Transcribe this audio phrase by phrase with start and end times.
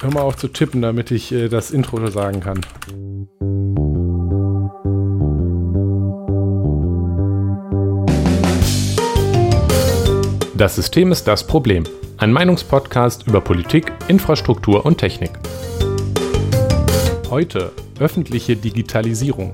[0.00, 2.60] Hör mal auf zu tippen, damit ich äh, das Intro sagen kann.
[10.56, 11.82] Das System ist das Problem.
[12.16, 15.32] Ein Meinungspodcast über Politik, Infrastruktur und Technik.
[17.28, 19.52] Heute öffentliche Digitalisierung.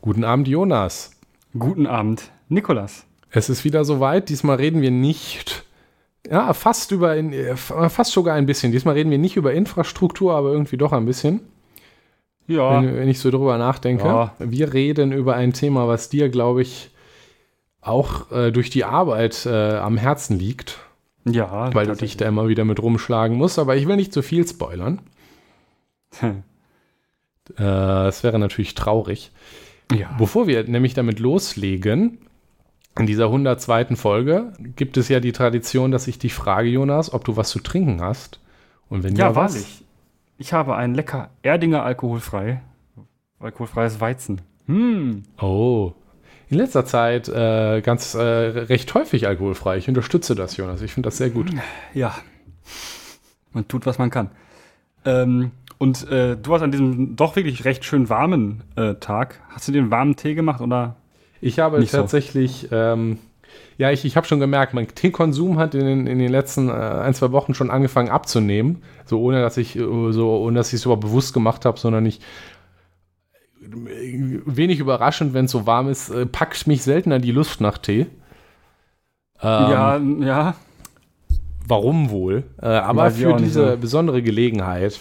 [0.00, 1.10] Guten Abend, Jonas.
[1.58, 3.09] Guten Abend, Nikolas.
[3.30, 4.28] Es ist wieder soweit.
[4.28, 5.64] Diesmal reden wir nicht,
[6.28, 8.72] ja, fast über, äh, fast sogar ein bisschen.
[8.72, 11.40] Diesmal reden wir nicht über Infrastruktur, aber irgendwie doch ein bisschen.
[12.46, 12.82] Ja.
[12.82, 14.04] Wenn, wenn ich so drüber nachdenke.
[14.04, 14.34] Ja.
[14.38, 16.90] Wir reden über ein Thema, was dir, glaube ich,
[17.80, 20.78] auch äh, durch die Arbeit äh, am Herzen liegt.
[21.24, 21.72] Ja.
[21.72, 23.58] Weil du dich da immer wieder mit rumschlagen musst.
[23.58, 25.00] Aber ich will nicht zu viel spoilern.
[26.18, 26.42] Hm.
[27.56, 29.30] äh, das wäre natürlich traurig.
[29.92, 30.14] Ja.
[30.18, 32.18] Bevor wir nämlich damit loslegen,
[32.98, 33.96] in dieser 102.
[33.96, 37.60] Folge gibt es ja die Tradition, dass ich dich frage, Jonas, ob du was zu
[37.60, 38.40] trinken hast.
[38.88, 39.62] Und wenn ja, ja wahrlich.
[39.62, 39.84] Was?
[40.38, 42.62] Ich habe ein lecker Erdinger alkoholfrei,
[43.38, 44.40] alkoholfreies Weizen.
[44.66, 45.22] Hm.
[45.40, 45.92] Oh.
[46.48, 49.76] In letzter Zeit äh, ganz äh, recht häufig alkoholfrei.
[49.76, 50.82] Ich unterstütze das, Jonas.
[50.82, 51.50] Ich finde das sehr gut.
[51.94, 52.16] Ja.
[53.52, 54.30] Man tut, was man kann.
[55.04, 59.68] Ähm, und äh, du hast an diesem doch wirklich recht schön warmen äh, Tag, hast
[59.68, 60.96] du den warmen Tee gemacht oder
[61.40, 62.76] ich habe Nicht tatsächlich, so.
[62.76, 63.18] ähm,
[63.78, 66.72] ja, ich, ich habe schon gemerkt, mein Teekonsum hat in den, in den letzten äh,
[66.72, 68.82] ein, zwei Wochen schon angefangen abzunehmen.
[69.06, 72.04] So ohne dass ich äh, so, ohne dass ich es überhaupt bewusst gemacht habe, sondern
[72.04, 72.20] ich
[73.62, 78.06] wenig überraschend, wenn es so warm ist, äh, packt mich seltener die Lust nach Tee.
[79.42, 80.54] Ähm, ja, ja.
[81.66, 82.44] Warum wohl?
[82.60, 83.76] Äh, aber für diese so.
[83.76, 84.98] besondere Gelegenheit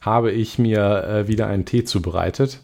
[0.00, 2.60] habe ich mir äh, wieder einen Tee zubereitet.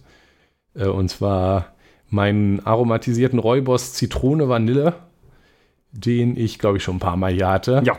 [0.74, 1.75] Äh, und zwar
[2.16, 4.94] meinen aromatisierten Räubos Zitrone Vanille,
[5.92, 7.82] den ich glaube ich schon ein paar Mal hier hatte.
[7.84, 7.96] Ja.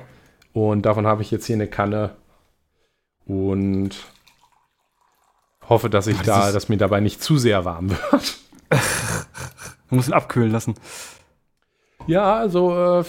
[0.51, 2.15] Und davon habe ich jetzt hier eine Kanne
[3.25, 3.91] und
[5.69, 8.37] hoffe, dass ich Ach, da, dass mir dabei nicht zu sehr warm wird.
[9.89, 10.75] Du musst ihn abkühlen lassen.
[12.07, 13.03] Ja, also äh,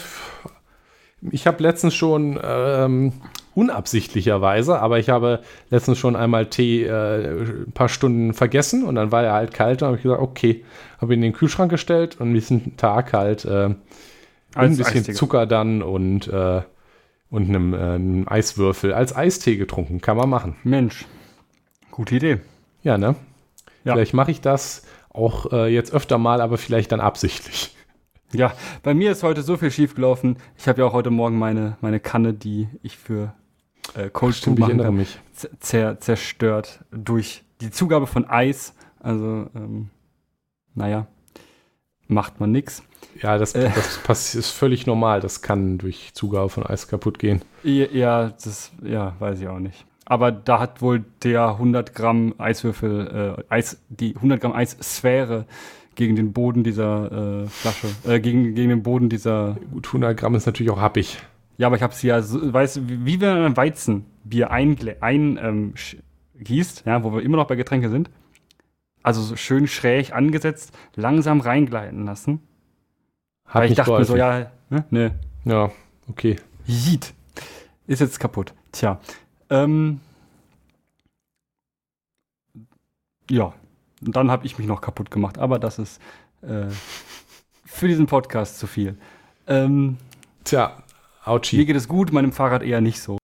[1.30, 3.12] ich habe letztens schon ähm,
[3.58, 9.10] unabsichtlicherweise, aber ich habe letztens schon einmal Tee äh, ein paar Stunden vergessen und dann
[9.10, 10.64] war er halt kalt und habe ich gesagt, okay,
[11.00, 13.74] habe ihn in den Kühlschrank gestellt und diesen Tag halt äh,
[14.54, 15.12] ein bisschen Eistee.
[15.12, 16.62] Zucker dann und, äh,
[17.30, 20.00] und einem, äh, einem, Eiswürfel als Eistee getrunken.
[20.00, 20.54] Kann man machen.
[20.62, 21.06] Mensch,
[21.90, 22.38] gute Idee.
[22.84, 23.16] Ja, ne?
[23.82, 23.94] Ja.
[23.94, 27.74] Vielleicht mache ich das auch äh, jetzt öfter mal, aber vielleicht dann absichtlich.
[28.32, 28.52] Ja,
[28.84, 30.36] bei mir ist heute so viel schiefgelaufen.
[30.56, 33.34] Ich habe ja auch heute Morgen meine, meine Kanne, die ich für
[33.94, 35.18] äh, Cold Stimmt, ich erinnere mich.
[35.60, 38.74] Zer zerstört durch die Zugabe von Eis.
[39.00, 39.90] Also, ähm,
[40.74, 41.06] naja,
[42.06, 42.82] macht man nichts.
[43.22, 43.70] Ja, das, äh,
[44.06, 45.20] das ist völlig normal.
[45.20, 47.42] Das kann durch Zugabe von Eis kaputt gehen.
[47.62, 49.84] Ja, das ja, weiß ich auch nicht.
[50.04, 55.44] Aber da hat wohl der 100 Gramm Eiswürfel, äh, Eis, die 100 Gramm Eissphäre
[55.96, 59.58] gegen den Boden dieser äh, Flasche, äh, gegen, gegen den Boden dieser.
[59.70, 61.18] Gut, 100 Gramm ist natürlich auch happig.
[61.58, 65.38] Ja, aber ich habe sie ja, so, weißt du, wie wenn man Weizenbier eingießt, ein,
[65.42, 65.74] ähm,
[66.38, 68.10] gießt, ja, wo wir immer noch bei Getränke sind.
[69.02, 72.40] Also so schön schräg angesetzt, langsam reingleiten lassen.
[73.44, 74.84] Hat Weil ich dachte mir so, ja, ne?
[74.90, 75.18] ne.
[75.44, 75.70] Ja,
[76.08, 76.36] okay.
[76.66, 77.12] Jeet.
[77.86, 78.52] Ist jetzt kaputt.
[78.70, 79.00] Tja.
[79.50, 80.00] Ähm,
[83.30, 83.54] ja.
[84.04, 85.38] Und dann habe ich mich noch kaputt gemacht.
[85.38, 86.00] Aber das ist
[86.42, 86.66] äh,
[87.64, 88.96] für diesen Podcast zu viel.
[89.46, 89.96] Ähm,
[90.44, 90.82] Tja,
[91.28, 91.56] Autschi.
[91.56, 93.18] Mir geht es gut, meinem Fahrrad eher nicht so.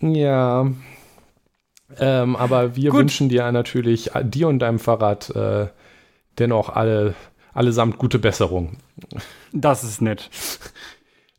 [0.00, 0.70] Ja.
[1.98, 3.00] Ähm, aber wir gut.
[3.00, 5.68] wünschen dir natürlich, äh, dir und deinem Fahrrad äh,
[6.38, 7.14] dennoch alle,
[7.52, 8.78] allesamt gute Besserung.
[9.52, 10.30] Das ist nett.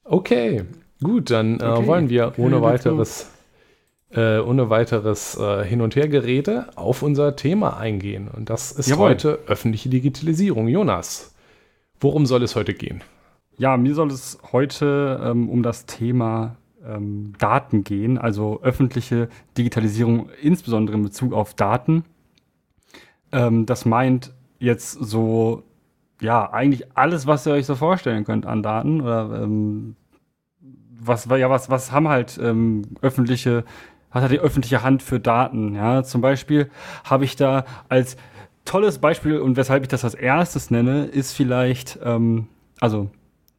[0.04, 0.66] Okay,
[1.02, 1.88] gut, dann äh, okay.
[1.88, 3.32] wollen wir ohne weiteres,
[4.12, 8.28] äh, ohne weiteres äh, Hin- und Hergerede auf unser Thema eingehen.
[8.28, 9.12] Und das ist Jawohl.
[9.12, 10.68] heute öffentliche Digitalisierung.
[10.68, 11.34] Jonas,
[12.00, 13.02] worum soll es heute gehen?
[13.58, 16.56] Ja, mir soll es heute ähm, um das Thema
[16.86, 22.04] ähm, Daten gehen, also öffentliche Digitalisierung, insbesondere in Bezug auf Daten.
[23.32, 25.64] Ähm, das meint jetzt so,
[26.20, 29.96] ja, eigentlich alles, was ihr euch so vorstellen könnt an Daten oder ähm,
[31.00, 33.66] was, ja, was, was haben halt ähm, öffentliche,
[34.12, 35.76] was hat die öffentliche Hand für Daten?
[35.76, 36.70] Ja, zum Beispiel
[37.04, 38.18] habe ich da als
[38.66, 42.48] tolles Beispiel und weshalb ich das als erstes nenne, ist vielleicht, ähm,
[42.80, 43.10] also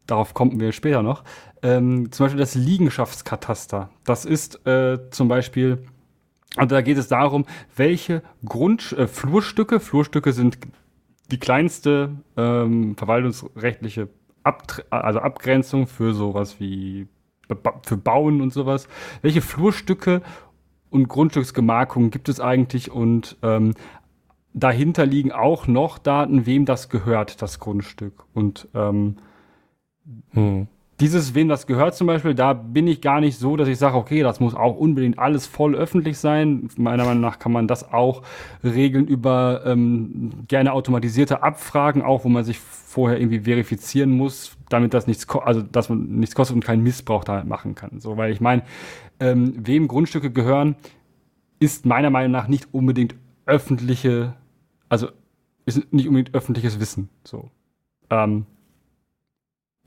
[0.06, 1.24] darauf kommen wir später noch,
[1.62, 3.90] ähm, zum Beispiel das Liegenschaftskataster.
[4.04, 5.84] Das ist äh, zum Beispiel,
[6.56, 7.46] also da geht es darum,
[7.76, 10.58] welche Grund, äh, Flurstücke, Flurstücke sind
[11.30, 14.08] die kleinste ähm, verwaltungsrechtliche
[14.42, 17.08] Ab also Abgrenzung für sowas wie
[17.82, 18.88] für Bauen und sowas.
[19.22, 20.20] Welche Flurstücke
[20.90, 23.74] und Grundstücksgemarkungen gibt es eigentlich und ähm,
[24.52, 28.24] dahinter liegen auch noch Daten, wem das gehört, das Grundstück.
[28.34, 29.16] Und ähm,
[30.32, 30.66] hm
[31.00, 33.96] dieses, wem das gehört zum Beispiel, da bin ich gar nicht so, dass ich sage,
[33.96, 36.68] okay, das muss auch unbedingt alles voll öffentlich sein.
[36.76, 38.22] Meiner Meinung nach kann man das auch
[38.62, 44.94] regeln über ähm, gerne automatisierte Abfragen, auch wo man sich vorher irgendwie verifizieren muss, damit
[44.94, 47.98] das nichts, also dass man nichts kostet und keinen Missbrauch da machen kann.
[47.98, 48.62] So, weil ich meine,
[49.18, 50.76] ähm, wem Grundstücke gehören,
[51.58, 53.16] ist meiner Meinung nach nicht unbedingt
[53.46, 54.34] öffentliche,
[54.88, 55.08] also
[55.66, 57.08] ist nicht unbedingt öffentliches Wissen.
[57.24, 57.50] So.
[58.10, 58.46] Ähm,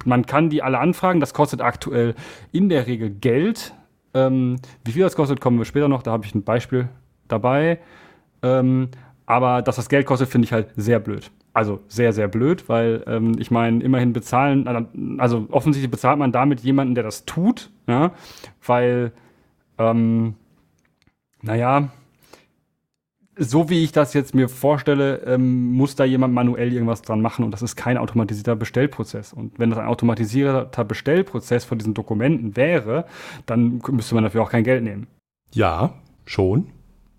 [0.06, 1.20] man kann die alle anfragen.
[1.20, 2.16] Das kostet aktuell
[2.52, 3.74] in der Regel Geld.
[4.14, 6.04] Ähm, wie viel das kostet, kommen wir später noch.
[6.04, 6.90] Da habe ich ein Beispiel
[7.28, 7.80] dabei.
[8.42, 8.90] Ähm,
[9.26, 11.32] aber dass das Geld kostet, finde ich halt sehr blöd.
[11.54, 16.62] Also sehr, sehr blöd, weil ähm, ich meine, immerhin bezahlen, also offensichtlich bezahlt man damit
[16.62, 18.12] jemanden, der das tut, ja,
[18.64, 19.12] weil,
[19.80, 20.36] ähm,
[21.42, 21.90] naja,
[23.38, 27.46] so wie ich das jetzt mir vorstelle, ähm, muss da jemand manuell irgendwas dran machen
[27.46, 29.34] und das ist kein automatisierter Bestellprozess.
[29.34, 33.06] Und wenn das ein automatisierter Bestellprozess von diesen Dokumenten wäre,
[33.46, 35.08] dann müsste man dafür auch kein Geld nehmen.
[35.54, 35.94] Ja,
[36.26, 36.68] schon.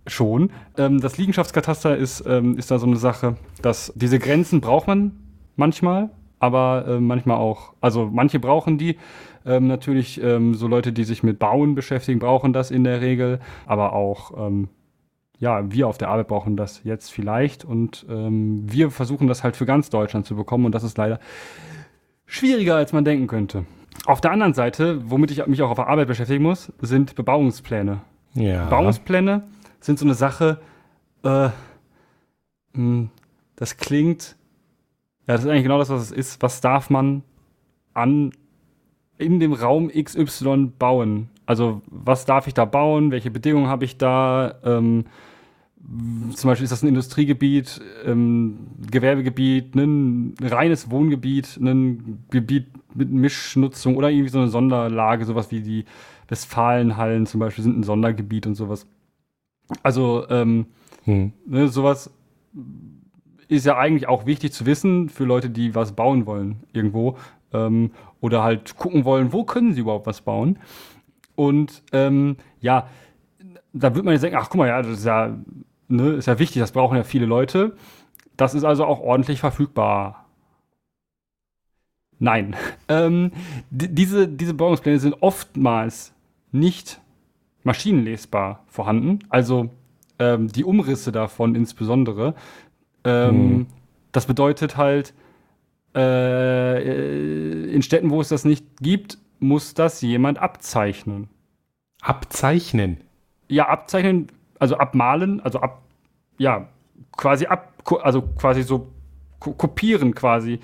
[0.07, 0.51] Schon.
[0.77, 5.13] Ähm, das Liegenschaftskataster ist, ähm, ist da so eine Sache, dass diese Grenzen braucht man
[5.57, 8.97] manchmal, aber äh, manchmal auch, also manche brauchen die.
[9.45, 13.41] Ähm, natürlich, ähm, so Leute, die sich mit Bauen beschäftigen, brauchen das in der Regel,
[13.67, 14.69] aber auch ähm,
[15.39, 19.57] ja, wir auf der Arbeit brauchen das jetzt vielleicht und ähm, wir versuchen das halt
[19.57, 21.21] für ganz Deutschland zu bekommen und das ist leider
[22.27, 23.65] schwieriger, als man denken könnte.
[24.05, 28.01] Auf der anderen Seite, womit ich mich auch auf der Arbeit beschäftigen muss, sind Bebauungspläne.
[28.35, 28.65] Ja.
[28.65, 29.45] Bebauungspläne
[29.81, 30.61] sind so eine Sache,
[31.25, 31.53] äh, mh,
[32.75, 33.11] hm,
[33.57, 34.37] das klingt,
[35.27, 36.43] ja, das ist eigentlich genau das, was es ist.
[36.43, 37.23] Was darf man
[37.93, 38.33] an
[39.19, 41.29] in dem Raum XY bauen?
[41.49, 43.11] Also was darf ich da bauen?
[43.11, 44.57] Welche Bedingungen habe ich da?
[44.63, 45.07] Ähm,
[46.35, 53.97] zum Beispiel ist das ein Industriegebiet, ähm, Gewerbegebiet, ein reines Wohngebiet, ein Gebiet mit Mischnutzung
[53.97, 55.87] oder irgendwie so eine Sonderlage, sowas wie die
[56.29, 58.87] Westfalenhallen zum Beispiel sind ein Sondergebiet und sowas.
[59.83, 60.67] Also ähm,
[61.05, 61.33] hm.
[61.47, 62.11] ne, sowas
[63.49, 67.17] ist ja eigentlich auch wichtig zu wissen für Leute, die was bauen wollen irgendwo
[67.55, 70.59] ähm, oder halt gucken wollen, wo können sie überhaupt was bauen.
[71.39, 72.89] Und ähm, ja,
[73.73, 75.39] da wird man jetzt denken, ach guck mal, ja, das ist ja
[75.87, 77.77] ne, ist ja wichtig, das brauchen ja viele Leute.
[78.37, 80.27] Das ist also auch ordentlich verfügbar.
[82.19, 82.57] Nein.
[82.91, 83.33] Ähm,
[83.71, 86.15] diese, diese Bauungspläne sind oftmals
[86.53, 87.03] nicht
[87.65, 89.19] maschinenlesbar vorhanden.
[89.29, 89.69] Also
[90.19, 92.35] ähm, die Umrisse davon insbesondere.
[93.05, 93.67] Ähm, hm.
[94.11, 95.13] Das bedeutet halt,
[95.95, 101.29] äh, in Städten, wo es das nicht gibt, muss das jemand abzeichnen.
[102.01, 102.99] Abzeichnen?
[103.49, 105.83] Ja, abzeichnen also abmalen, also ab,
[106.37, 106.69] ja,
[107.17, 108.93] quasi ab, also quasi so
[109.39, 110.61] kopieren quasi,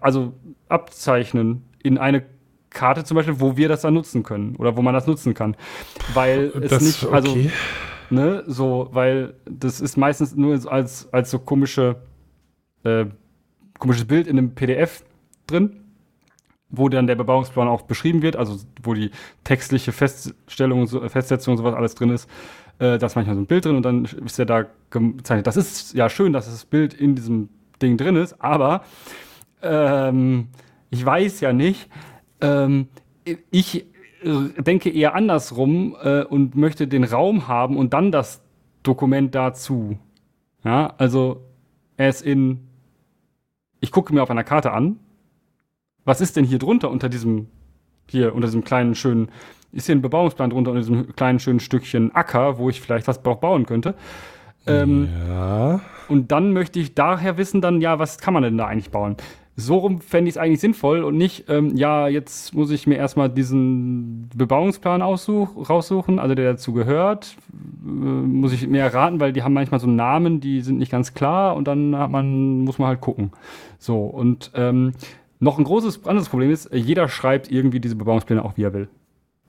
[0.00, 0.34] also
[0.68, 2.24] abzeichnen in eine
[2.68, 5.56] Karte zum Beispiel, wo wir das dann nutzen können oder wo man das nutzen kann,
[6.14, 7.50] weil es das, nicht, also okay.
[8.10, 11.96] ne, so, weil das ist meistens nur als als so komische
[12.84, 13.06] äh,
[13.78, 15.02] komisches Bild in einem PDF
[15.46, 15.79] drin
[16.70, 19.10] wo dann der Bebauungsplan auch beschrieben wird, also wo die
[19.44, 22.28] textliche Feststellung, Festsetzung und sowas alles drin ist
[22.80, 25.46] äh, da ist manchmal so ein Bild drin und dann ist er da gezeichnet.
[25.46, 27.50] Das ist ja schön, dass das Bild in diesem
[27.80, 28.82] Ding drin ist, aber
[29.62, 30.48] ähm,
[30.88, 31.88] ich weiß ja nicht,
[32.40, 32.88] ähm,
[33.50, 33.86] ich
[34.24, 38.42] denke eher andersrum äh, und möchte den Raum haben und dann das
[38.82, 39.98] Dokument dazu.
[40.64, 41.42] Ja, also
[41.96, 42.66] ist in,
[43.80, 44.98] ich gucke mir auf einer Karte an,
[46.10, 47.46] was ist denn hier drunter unter diesem,
[48.08, 49.30] hier unter diesem kleinen schönen
[49.70, 53.22] ist hier ein Bebauungsplan drunter in diesem kleinen schönen Stückchen Acker, wo ich vielleicht was
[53.22, 53.94] bauen könnte.
[54.66, 55.80] Ähm, ja.
[56.08, 59.16] Und dann möchte ich daher wissen, dann, ja, was kann man denn da eigentlich bauen?
[59.54, 62.96] So rum fände ich es eigentlich sinnvoll und nicht, ähm, ja, jetzt muss ich mir
[62.96, 67.36] erstmal diesen Bebauungsplan raussuchen, also der dazu gehört.
[67.52, 71.14] Äh, muss ich mir erraten, weil die haben manchmal so Namen, die sind nicht ganz
[71.14, 73.30] klar und dann man, muss man halt gucken.
[73.78, 74.94] So, und ähm,
[75.40, 78.88] noch ein großes anderes Problem ist, jeder schreibt irgendwie diese Bebauungspläne auch, wie er will.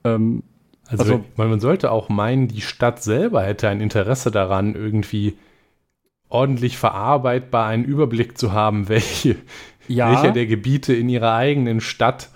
[0.04, 0.42] Ähm,
[0.88, 5.38] also, also man sollte auch meinen, die Stadt selber hätte ein Interesse daran, irgendwie
[6.28, 9.36] ordentlich verarbeitbar einen Überblick zu haben, welche,
[9.86, 10.10] ja.
[10.10, 12.30] welche der Gebiete in ihrer eigenen Stadt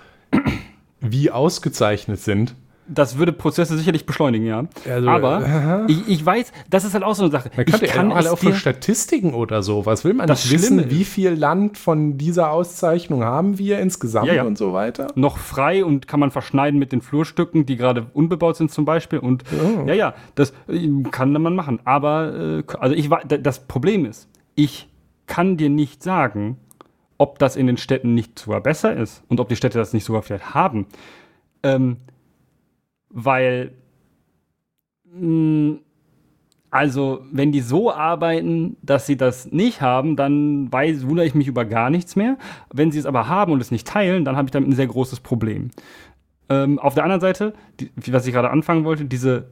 [1.01, 2.55] wie ausgezeichnet sind.
[2.89, 4.65] Das würde Prozesse sicherlich beschleunigen, ja.
[4.89, 7.51] Also, Aber ich, ich, weiß, das ist halt auch so eine Sache.
[7.57, 9.87] Man könnte ich kann ja auch für Statistiken oder so.
[9.87, 10.91] Was will man das nicht wissen?
[10.91, 14.45] Wie viel Land von dieser Auszeichnung haben wir insgesamt ja, ja.
[14.45, 15.09] und so weiter?
[15.15, 19.19] Noch frei und kann man verschneiden mit den Flurstücken, die gerade unbebaut sind zum Beispiel.
[19.19, 19.87] Und oh.
[19.87, 21.81] ja, ja, das äh, kann man machen.
[21.85, 24.89] Aber äh, also ich das Problem ist, ich
[25.27, 26.59] kann dir nicht sagen,
[27.19, 30.05] ob das in den Städten nicht sogar besser ist und ob die Städte das nicht
[30.05, 30.87] sogar vielleicht haben.
[31.63, 31.97] Ähm,
[33.17, 33.73] weil,
[35.05, 35.81] mh, hm,
[36.71, 41.47] also, wenn die so arbeiten, dass sie das nicht haben, dann weiß, wundere ich mich
[41.47, 42.37] über gar nichts mehr.
[42.71, 44.89] Wenn sie es aber haben und es nicht teilen, dann habe ich damit ein sehr
[44.89, 45.71] großes Problem.
[46.51, 49.47] Ähm, auf der anderen Seite, die, was ich gerade anfangen wollte, diese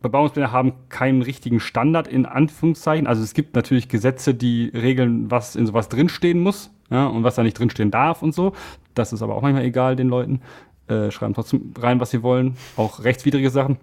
[0.00, 3.06] Bebauungspläne haben keinen richtigen Standard in Anführungszeichen.
[3.06, 7.34] Also es gibt natürlich Gesetze, die regeln, was in sowas drinstehen muss ja, und was
[7.34, 8.52] da nicht drinstehen darf und so.
[8.94, 10.40] Das ist aber auch manchmal egal den Leuten
[10.88, 13.78] äh, schreiben trotzdem rein, was sie wollen, auch rechtswidrige Sachen.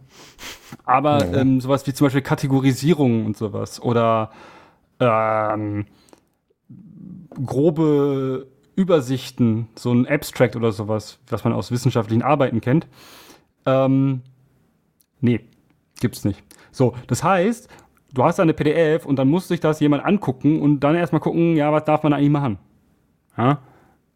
[0.86, 1.41] Aber ja.
[1.41, 4.32] ähm, sowas wie zum Beispiel Kategorisierung und sowas oder
[5.00, 5.86] ähm,
[7.46, 12.88] grobe Übersichten, so ein Abstract oder sowas, was man aus wissenschaftlichen Arbeiten kennt.
[13.65, 14.22] Ähm,
[15.20, 15.41] nee,
[16.00, 16.44] gibt's nicht.
[16.72, 17.70] So, das heißt,
[18.13, 21.56] du hast eine PDF und dann muss sich das jemand angucken und dann erstmal gucken,
[21.56, 22.58] ja, was darf man eigentlich machen?
[23.38, 23.60] Ja?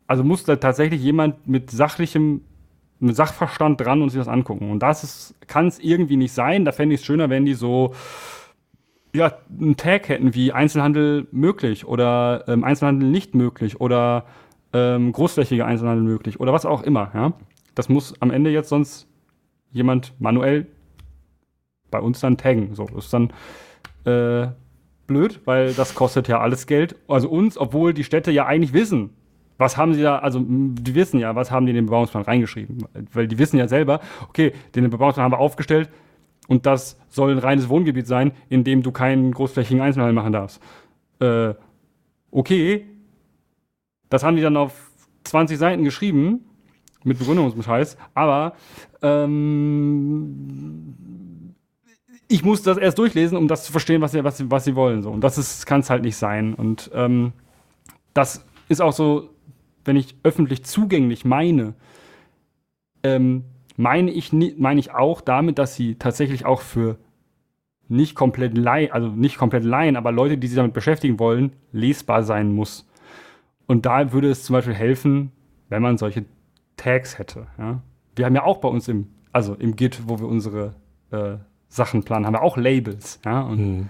[0.08, 2.42] Also muss da tatsächlich jemand mit sachlichem
[3.00, 4.72] mit Sachverstand dran und sich das angucken.
[4.72, 6.66] Und das kann es irgendwie nicht sein.
[6.66, 7.94] Da fände ich es schöner, wenn die so
[9.16, 14.26] ja, einen Tag hätten wie Einzelhandel möglich oder ähm, Einzelhandel nicht möglich oder
[14.74, 17.12] ähm, großflächiger Einzelhandel möglich oder was auch immer.
[17.14, 17.34] Ja?
[17.76, 19.08] Das muss am Ende jetzt sonst
[19.72, 20.68] jemand manuell
[21.92, 22.74] bei uns dann taggen.
[22.74, 23.34] So, das ist dann
[24.06, 24.52] äh,
[25.06, 26.96] blöd, weil das kostet ja alles Geld.
[27.08, 29.12] Also uns, obwohl die Städte ja eigentlich wissen,
[29.58, 32.86] was haben sie da, also die wissen ja, was haben die in den Bebauungsplan reingeschrieben?
[33.14, 35.90] Weil die wissen ja selber, okay, den Bebauungsplan haben wir aufgestellt
[36.48, 40.62] und das soll ein reines Wohngebiet sein, in dem du keinen großflächigen Einzelhandel machen darfst.
[41.20, 41.54] Äh,
[42.32, 42.86] okay,
[44.10, 44.92] das haben die dann auf
[45.24, 46.42] 20 Seiten geschrieben,
[47.04, 48.54] mit Begründung und Scheiß, aber
[49.02, 50.96] ähm,
[52.28, 54.76] ich muss das erst durchlesen, um das zu verstehen, was sie, was sie, was sie
[54.76, 55.02] wollen.
[55.04, 55.12] So.
[55.12, 56.54] Und das kann es halt nicht sein.
[56.54, 57.34] Und ähm,
[58.14, 59.30] das ist auch so
[59.86, 61.74] wenn ich öffentlich zugänglich meine,
[63.04, 63.44] ähm,
[63.76, 66.98] meine ich, meine ich auch damit, dass sie tatsächlich auch für
[67.88, 72.24] nicht komplett Laien, also nicht komplett Laien, aber Leute, die sich damit beschäftigen wollen, lesbar
[72.24, 72.88] sein muss.
[73.68, 75.32] Und da würde es zum Beispiel helfen,
[75.70, 76.26] wenn man solche
[76.78, 77.48] Tags hätte.
[77.58, 77.82] Ja?
[78.16, 80.76] Wir haben ja auch bei uns im, also im Git, wo wir unsere
[81.12, 81.36] äh,
[81.68, 83.20] Sachen planen, haben wir auch Labels.
[83.26, 83.42] Ja?
[83.42, 83.90] Und, hm.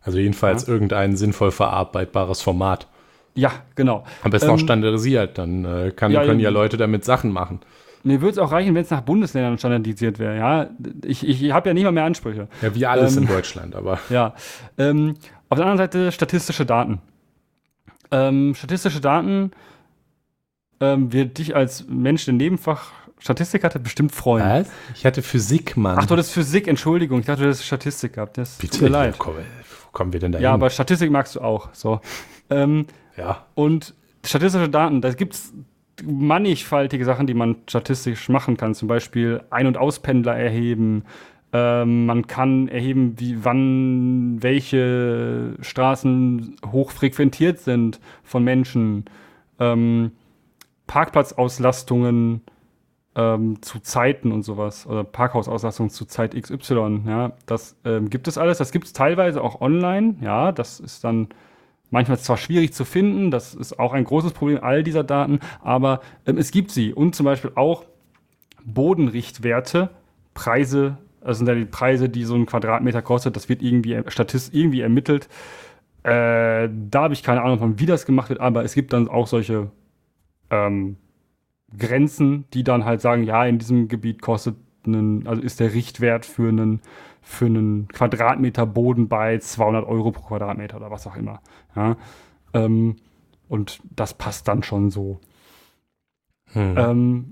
[0.00, 0.72] Also jedenfalls ja?
[0.72, 2.88] irgendein sinnvoll verarbeitbares Format.
[3.34, 4.04] Ja, genau.
[4.22, 7.60] Am besten ähm, auch standardisiert, dann äh, kann, ja, können ja Leute damit Sachen machen.
[8.04, 10.36] Mir würde es auch reichen, wenn es nach Bundesländern standardisiert wäre.
[10.36, 10.70] Ja,
[11.04, 12.48] ich, ich habe ja nicht mal mehr Ansprüche.
[12.60, 13.98] Ja, wie alles ähm, in Deutschland, aber.
[14.10, 14.34] Ja.
[14.76, 15.14] Ähm,
[15.48, 17.00] auf der anderen Seite statistische Daten.
[18.10, 19.52] Ähm, statistische Daten
[20.80, 22.90] ähm, wird dich als Mensch, der Nebenfach
[23.22, 24.44] Statistik hatte, bestimmt freuen.
[24.44, 24.68] Was?
[24.96, 25.96] Ich hatte Physik, Mann.
[25.96, 27.20] Ach, du hattest Physik, Entschuldigung.
[27.20, 28.36] Ich dachte, du hättest Statistik gehabt.
[28.36, 29.16] Das Bitte, tut mir leid.
[29.20, 29.32] Wo
[29.92, 31.68] kommen wir denn da Ja, aber Statistik magst du auch.
[31.72, 32.00] So.
[32.50, 33.46] Ähm, ja.
[33.54, 35.52] Und statistische Daten, da gibt es
[36.04, 38.74] mannigfaltige Sachen, die man statistisch machen kann.
[38.74, 41.04] Zum Beispiel Ein- und Auspendler erheben.
[41.52, 49.04] Ähm, man kann erheben, wie, wann welche Straßen hochfrequentiert sind von Menschen.
[49.58, 50.12] Ähm,
[50.86, 52.42] Parkplatzauslastungen
[53.14, 54.86] ähm, zu Zeiten und sowas.
[54.86, 57.02] Oder Parkhausauslastung zu Zeit XY.
[57.06, 58.58] Ja, das ähm, gibt es alles.
[58.58, 60.16] Das gibt es teilweise auch online.
[60.22, 61.28] Ja, das ist dann
[61.92, 65.04] Manchmal ist es zwar schwierig zu finden, das ist auch ein großes Problem all dieser
[65.04, 67.84] Daten, aber ähm, es gibt sie und zum Beispiel auch
[68.64, 69.90] Bodenrichtwerte,
[70.32, 74.58] Preise, das sind ja die Preise, die so ein Quadratmeter kostet, das wird irgendwie statistisch
[74.58, 75.28] irgendwie ermittelt.
[76.02, 79.08] Äh, da habe ich keine Ahnung von, wie das gemacht wird, aber es gibt dann
[79.08, 79.70] auch solche
[80.50, 80.96] ähm,
[81.78, 84.56] Grenzen, die dann halt sagen, ja, in diesem Gebiet kostet
[84.86, 86.80] einen, also ist der Richtwert für einen
[87.22, 91.40] für einen Quadratmeter Boden bei 200 Euro pro Quadratmeter oder was auch immer.
[91.74, 91.96] Ja?
[92.52, 92.96] Ähm,
[93.48, 95.20] und das passt dann schon so.
[96.52, 96.74] Hm.
[96.76, 97.30] Ähm,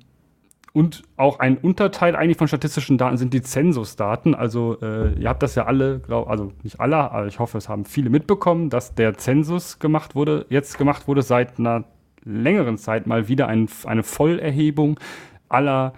[0.72, 4.34] und auch ein Unterteil eigentlich von statistischen Daten sind die Zensusdaten.
[4.36, 7.68] Also äh, ihr habt das ja alle, glaub, also nicht alle, aber ich hoffe, es
[7.68, 11.84] haben viele mitbekommen, dass der Zensus gemacht wurde, jetzt gemacht wurde seit einer
[12.22, 15.00] längeren Zeit mal wieder ein, eine Vollerhebung
[15.48, 15.94] aller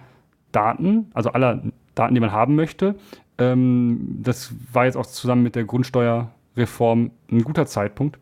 [0.51, 1.61] Daten, also aller
[1.93, 2.95] Daten, die man haben möchte.
[3.37, 8.19] Ähm, das war jetzt auch zusammen mit der Grundsteuerreform ein guter Zeitpunkt.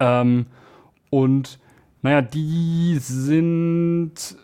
[0.00, 0.46] Ähm,
[1.10, 1.58] und
[2.02, 4.36] naja, die sind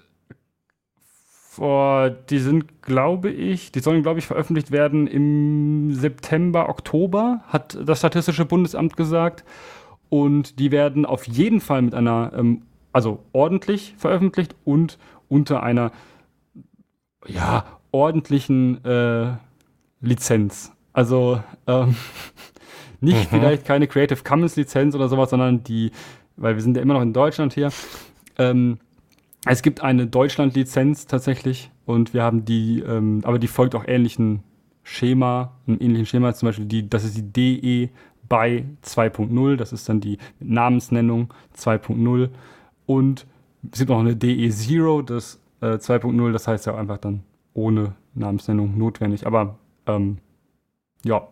[1.49, 7.79] Vor, die sind, glaube ich, die sollen, glaube ich, veröffentlicht werden im September, Oktober, hat
[7.85, 9.45] das Statistische Bundesamt gesagt.
[10.09, 15.93] Und die werden auf jeden Fall mit einer, ähm, also ordentlich veröffentlicht und unter einer,
[17.27, 19.37] ja, ordentlichen äh,
[20.05, 20.73] Lizenz.
[20.93, 21.97] Also ähm,
[23.01, 23.37] nicht mhm.
[23.37, 25.91] vielleicht keine Creative Commons Lizenz oder sowas, sondern die,
[26.37, 27.71] weil wir sind ja immer noch in Deutschland hier.
[28.39, 28.79] Ähm,
[29.47, 34.43] es gibt eine Deutschland-Lizenz tatsächlich und wir haben die, ähm, aber die folgt auch ähnlichen
[34.83, 37.91] Schema, einem ähnlichen Schema, zum Beispiel die, das ist die DE
[38.29, 42.31] by 2.0, das ist dann die Namensnennung 2.0
[42.87, 43.27] und
[43.71, 47.95] es gibt noch eine DE Zero, das äh, 2.0, das heißt ja einfach dann ohne
[48.15, 50.19] Namensnennung notwendig, aber ähm,
[51.05, 51.29] ja.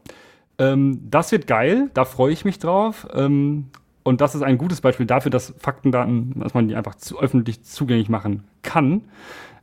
[0.59, 3.07] Ähm, das wird geil, da freue ich mich drauf.
[3.13, 3.69] Ähm,
[4.05, 7.63] und das ist ein gutes Beispiel dafür, dass Faktendaten, dass man die einfach zu öffentlich
[7.63, 9.03] zugänglich machen kann,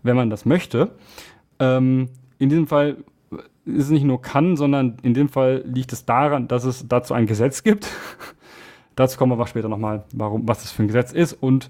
[0.01, 0.91] wenn man das möchte.
[1.59, 2.97] Ähm, in diesem Fall
[3.65, 7.13] ist es nicht nur kann, sondern in dem Fall liegt es daran, dass es dazu
[7.13, 7.87] ein Gesetz gibt.
[8.95, 11.69] dazu kommen wir aber später nochmal, warum, was das für ein Gesetz ist und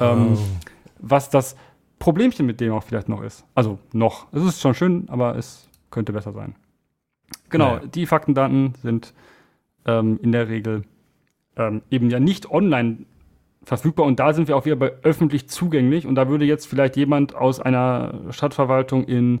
[0.00, 0.38] ähm, oh.
[0.98, 1.56] was das
[1.98, 3.44] Problemchen mit dem auch vielleicht noch ist.
[3.54, 4.26] Also noch.
[4.32, 6.54] Es ist schon schön, aber es könnte besser sein.
[7.48, 7.86] Genau, naja.
[7.86, 9.14] die Faktendaten sind
[9.86, 10.84] ähm, in der Regel
[11.56, 12.98] ähm, eben ja nicht online
[13.62, 16.96] verfügbar und da sind wir auch wieder bei öffentlich zugänglich und da würde jetzt vielleicht
[16.96, 19.40] jemand aus einer Stadtverwaltung in,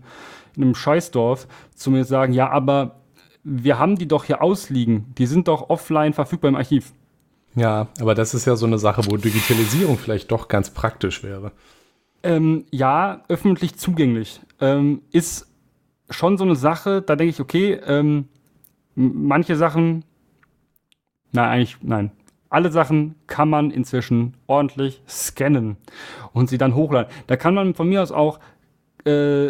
[0.56, 2.96] in einem Scheißdorf zu mir sagen, ja, aber
[3.42, 6.92] wir haben die doch hier ausliegen, die sind doch offline verfügbar im Archiv.
[7.54, 11.52] Ja, aber das ist ja so eine Sache, wo Digitalisierung vielleicht doch ganz praktisch wäre.
[12.22, 15.49] Ähm, ja, öffentlich zugänglich ähm, ist
[16.10, 18.28] schon so eine Sache, da denke ich, okay, ähm,
[18.94, 20.04] manche Sachen
[21.32, 22.10] Nein, eigentlich, nein.
[22.48, 25.76] Alle Sachen kann man inzwischen ordentlich scannen
[26.32, 27.12] und sie dann hochladen.
[27.28, 28.40] Da kann man von mir aus auch
[29.04, 29.48] äh,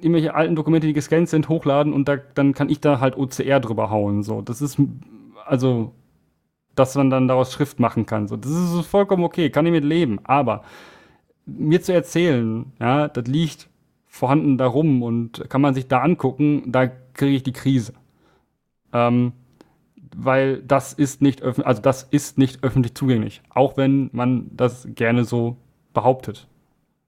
[0.00, 3.58] irgendwelche alten Dokumente, die gescannt sind, hochladen und da, dann kann ich da halt OCR
[3.58, 4.22] drüber hauen.
[4.22, 4.78] So, das ist
[5.44, 5.92] also,
[6.76, 8.28] dass man dann daraus Schrift machen kann.
[8.28, 10.20] So, das ist vollkommen okay, kann ich mit leben.
[10.22, 10.62] Aber
[11.46, 13.68] mir zu erzählen, ja, das liegt
[14.14, 17.94] vorhanden darum und kann man sich da angucken, da kriege ich die Krise.
[18.92, 19.32] Ähm,
[20.16, 24.86] weil das ist nicht öffentlich, also das ist nicht öffentlich zugänglich, auch wenn man das
[24.94, 25.56] gerne so
[25.94, 26.46] behauptet.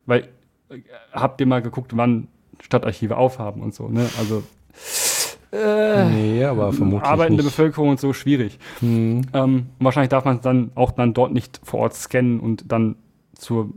[0.05, 0.27] Weil
[0.69, 0.81] äh,
[1.12, 2.27] habt ihr mal geguckt, wann
[2.61, 4.09] Stadtarchive aufhaben und so, ne?
[4.19, 4.42] Also
[5.53, 7.53] äh, nee, aber vermutlich arbeitende nicht.
[7.53, 8.59] Bevölkerung und so schwierig.
[8.81, 9.23] Hm.
[9.33, 12.97] Ähm, wahrscheinlich darf man es dann auch dann dort nicht vor Ort scannen und dann
[13.37, 13.71] zur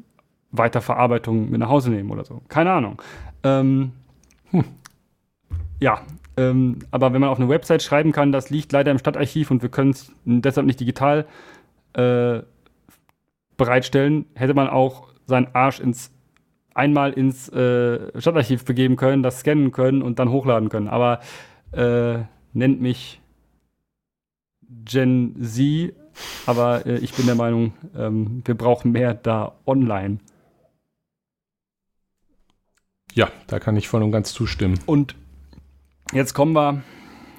[0.52, 2.42] Weiterverarbeitung mit nach Hause nehmen oder so.
[2.48, 3.02] Keine Ahnung.
[3.44, 3.92] Ähm,
[4.52, 4.64] hm.
[5.80, 6.02] Ja,
[6.38, 9.62] ähm, aber wenn man auf eine Website schreiben kann, das liegt leider im Stadtarchiv und
[9.62, 11.26] wir können es deshalb nicht digital
[11.94, 12.42] äh,
[13.58, 16.12] bereitstellen, hätte man auch seinen Arsch ins
[16.74, 20.88] einmal ins äh, Stadtarchiv begeben können, das scannen können und dann hochladen können.
[20.88, 21.20] Aber
[21.72, 22.20] äh,
[22.54, 23.22] nennt mich
[24.86, 25.94] Gen Z,
[26.46, 30.20] aber äh, ich bin der Meinung, ähm, wir brauchen mehr da online.
[33.19, 34.79] Ja, da kann ich voll und ganz zustimmen.
[34.86, 35.15] Und
[36.12, 36.82] Jetzt kommen wir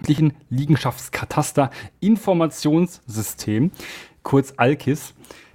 [0.05, 3.73] zum Liegenschaftskataster Informationssystem,
[4.23, 5.15] kurz ALKIS.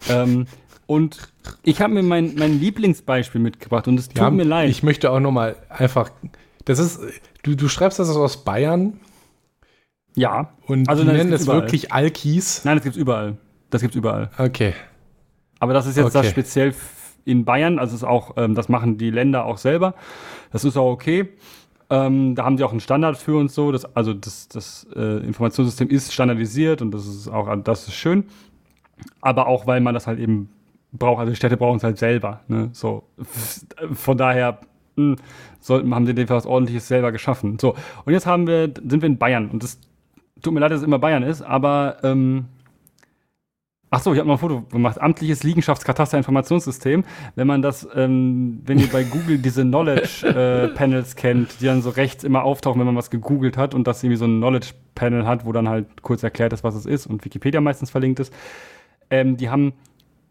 [0.09, 0.47] Ähm,
[0.85, 1.31] und
[1.63, 4.69] ich habe mir mein, mein Lieblingsbeispiel mitgebracht und es tut ja, mir leid.
[4.69, 6.11] Ich möchte auch nochmal einfach,
[6.65, 6.99] das ist,
[7.43, 8.99] du, du schreibst das aus Bayern.
[10.15, 10.53] Ja.
[10.67, 11.61] Und also, die nennen das überall.
[11.61, 12.65] wirklich Alkis.
[12.65, 13.37] Nein, das gibt es überall.
[13.69, 14.29] Das gibt es überall.
[14.37, 14.73] Okay.
[15.59, 16.21] Aber das ist jetzt okay.
[16.21, 16.73] das speziell
[17.25, 19.95] in Bayern, also ist auch, ähm, das machen die Länder auch selber.
[20.51, 21.29] Das ist auch okay.
[21.89, 23.71] Ähm, da haben die auch einen Standard für und so.
[23.71, 28.25] Das, also das, das äh, Informationssystem ist standardisiert und das ist auch das ist schön.
[29.21, 30.49] Aber auch, weil man das halt eben
[30.93, 32.41] braucht, also die Städte brauchen es halt selber.
[32.47, 32.69] Ne?
[32.71, 33.03] So,
[33.93, 34.59] von daher
[34.95, 35.15] mh, hm,
[35.59, 37.59] sollten, haben sie Fall was ordentliches selber geschaffen.
[37.59, 39.79] So, und jetzt haben wir, sind wir in Bayern und das
[40.41, 42.45] tut mir leid, dass es immer Bayern ist, aber ähm,
[43.95, 44.99] Ach so, ich habe mal ein Foto gemacht.
[44.99, 47.05] Amtliches Liegenschaftskataster-Informationssystem.
[47.35, 51.91] Wenn man das, ähm, wenn ihr bei Google diese Knowledge-Panels äh, kennt, die dann so
[51.91, 55.45] rechts immer auftauchen, wenn man was gegoogelt hat und das irgendwie so ein Knowledge-Panel hat,
[55.45, 58.33] wo dann halt kurz erklärt ist, was es ist und Wikipedia meistens verlinkt ist,
[59.09, 59.71] ähm, die haben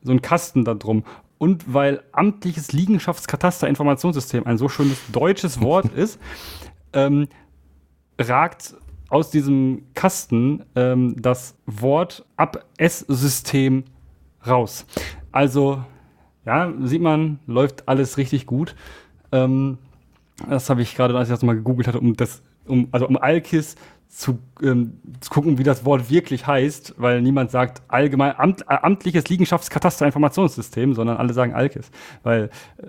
[0.02, 1.02] so einen Kasten da drum.
[1.38, 6.20] Und weil amtliches Liegenschaftskataster-Informationssystem ein so schönes deutsches Wort ist,
[6.92, 7.28] ähm,
[8.18, 8.74] ragt
[9.14, 13.84] aus diesem Kasten ähm, das Wort Ab-S-System
[14.44, 14.86] raus.
[15.30, 15.84] Also,
[16.44, 18.74] ja, sieht man, läuft alles richtig gut.
[19.30, 19.78] Ähm,
[20.48, 23.16] das habe ich gerade, als ich das mal gegoogelt hatte, um das, um, also um
[23.16, 23.76] Alkis
[24.08, 28.74] zu, ähm, zu gucken, wie das Wort wirklich heißt, weil niemand sagt allgemein amt, äh,
[28.82, 31.92] amtliches Liegenschaftskataster-Informationssystem, sondern alle sagen Alkis,
[32.24, 32.84] weil äh,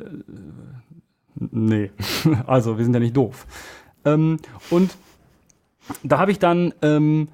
[1.51, 1.91] Nee,
[2.47, 3.45] also wir sind ja nicht doof.
[4.05, 4.38] Ähm,
[4.69, 4.97] und
[6.04, 7.30] da habe ich dann, ähm,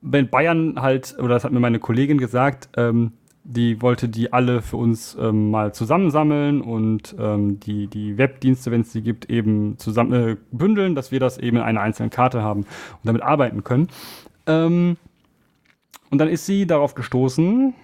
[0.00, 3.12] wenn Bayern halt, oder das hat mir meine Kollegin gesagt, ähm,
[3.44, 8.82] die wollte die alle für uns ähm, mal zusammensammeln und ähm, die, die Webdienste, wenn
[8.82, 12.42] es die gibt, eben zusammen äh, bündeln, dass wir das eben in einer einzelnen Karte
[12.42, 13.88] haben und damit arbeiten können.
[14.46, 14.98] Ähm,
[16.10, 17.74] und dann ist sie darauf gestoßen,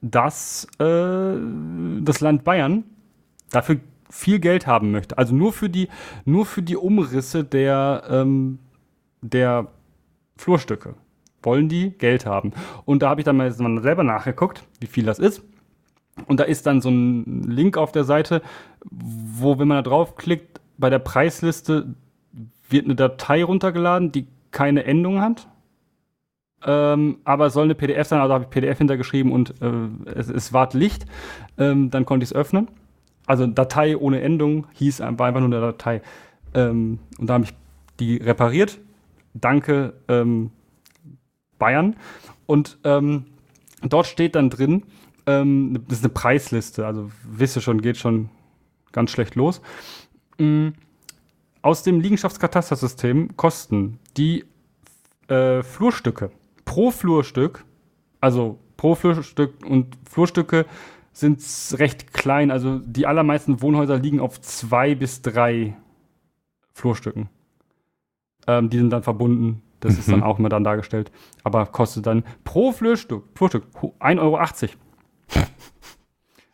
[0.00, 1.34] dass äh,
[2.00, 2.84] das Land Bayern
[3.50, 3.78] dafür
[4.10, 5.18] viel Geld haben möchte.
[5.18, 5.88] Also nur für die,
[6.24, 8.58] nur für die Umrisse der, ähm,
[9.22, 9.68] der
[10.36, 10.94] Flurstücke
[11.42, 12.52] wollen die Geld haben.
[12.84, 15.42] Und da habe ich dann mal selber nachgeguckt, wie viel das ist.
[16.26, 18.42] Und da ist dann so ein Link auf der Seite,
[18.90, 21.94] wo, wenn man da draufklickt, bei der Preisliste
[22.68, 25.48] wird eine Datei runtergeladen, die keine Endung hat.
[26.66, 30.30] Ähm, aber es soll eine PDF sein, also habe ich PDF hintergeschrieben und äh, es,
[30.30, 31.04] es ward Licht.
[31.58, 32.68] Ähm, dann konnte ich es öffnen.
[33.26, 36.02] Also Datei ohne Endung hieß einfach nur eine Datei.
[36.54, 37.54] Ähm, und da habe ich
[38.00, 38.78] die repariert.
[39.34, 40.50] Danke, ähm,
[41.58, 41.96] Bayern.
[42.46, 43.26] Und ähm,
[43.82, 44.84] dort steht dann drin,
[45.26, 48.28] ähm, das ist eine Preisliste, also wisst ihr schon, geht schon
[48.92, 49.62] ganz schlecht los.
[50.38, 50.74] Ähm,
[51.62, 54.44] aus dem Liegenschaftskatastersystem kosten die
[55.28, 56.30] äh, Flurstücke
[56.64, 57.64] pro Flurstück,
[58.20, 60.66] also pro Flurstück und Flurstücke
[61.14, 61.42] sind
[61.78, 62.50] recht klein.
[62.50, 65.74] Also die allermeisten Wohnhäuser liegen auf zwei bis drei
[66.74, 67.30] Flurstücken.
[68.46, 69.98] Ähm, die sind dann verbunden das mhm.
[69.98, 70.24] ist dann mhm.
[70.24, 71.12] auch immer dann dargestellt.
[71.42, 73.64] Aber kostet dann pro Flurstück, Flurstück
[74.00, 74.38] 1,80 Euro.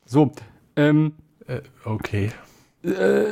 [0.05, 0.33] so.
[0.75, 1.13] Ähm,
[1.47, 2.33] äh, okay.
[2.83, 3.27] Äh,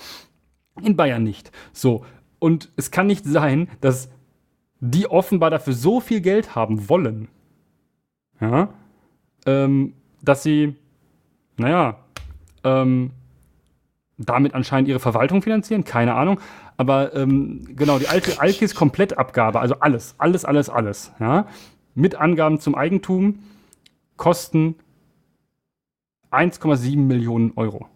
[0.82, 1.50] In Bayern nicht.
[1.72, 2.04] So.
[2.38, 4.10] Und es kann nicht sein, dass
[4.80, 7.28] die offenbar dafür so viel Geld haben wollen,
[8.40, 8.74] ja,
[9.46, 10.74] ähm, dass sie,
[11.56, 12.00] naja,
[12.64, 13.12] ähm,
[14.24, 16.40] damit anscheinend ihre Verwaltung finanzieren, keine Ahnung.
[16.76, 21.46] Aber ähm, genau, die alte Alkis-Komplettabgabe, also alles, alles, alles, alles, ja,
[21.94, 23.40] mit Angaben zum Eigentum,
[24.16, 24.76] kosten
[26.30, 27.86] 1,7 Millionen Euro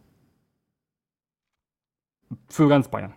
[2.48, 3.14] für ganz Bayern.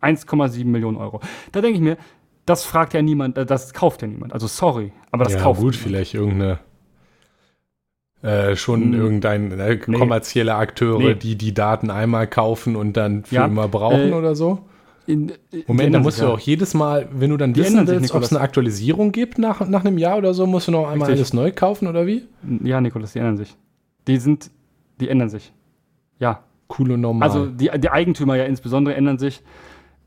[0.00, 1.20] 1,7 Millionen Euro.
[1.52, 1.96] Da denke ich mir,
[2.46, 4.32] das fragt ja niemand, äh, das kauft ja niemand.
[4.32, 5.82] Also sorry, aber das ja, kauft gut, niemand.
[5.82, 6.60] vielleicht irgendeine
[8.24, 8.94] äh, schon hm.
[8.94, 10.58] irgendein äh, kommerzielle nee.
[10.58, 11.14] Akteure, nee.
[11.14, 14.60] die die Daten einmal kaufen und dann für ja, immer brauchen äh, oder so.
[15.06, 16.30] In, in, äh, Moment, da musst du ja.
[16.30, 19.68] auch jedes Mal, wenn du dann die wissen willst, ob es eine Aktualisierung gibt nach,
[19.68, 21.18] nach einem Jahr oder so, musst du noch einmal Richtig.
[21.18, 22.24] alles neu kaufen oder wie?
[22.62, 23.54] Ja, Nikolas, die ändern sich.
[24.06, 24.50] Die sind,
[25.00, 25.52] die ändern sich.
[26.18, 26.44] Ja.
[26.78, 27.28] Cool und normal.
[27.28, 29.42] Also die, die Eigentümer ja insbesondere ändern sich.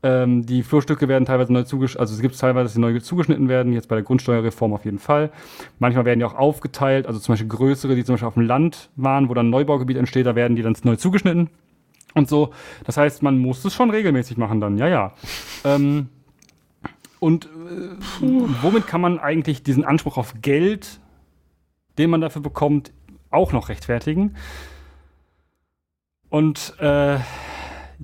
[0.02, 3.48] Ähm, die Flurstücke werden teilweise neu zugeschnitten, also es gibt teilweise, dass sie neu zugeschnitten
[3.48, 5.30] werden, jetzt bei der Grundsteuerreform auf jeden Fall.
[5.80, 8.90] Manchmal werden die auch aufgeteilt, also zum Beispiel größere, die zum Beispiel auf dem Land
[8.94, 11.50] waren, wo dann ein Neubaugebiet entsteht, da werden die dann neu zugeschnitten
[12.14, 12.52] und so.
[12.84, 15.12] Das heißt, man muss es schon regelmäßig machen dann, ja, ja.
[15.64, 16.08] Ähm,
[17.18, 17.48] und äh,
[18.62, 21.00] womit kann man eigentlich diesen Anspruch auf Geld,
[21.98, 22.92] den man dafür bekommt,
[23.30, 24.36] auch noch rechtfertigen?
[26.30, 27.18] Und äh,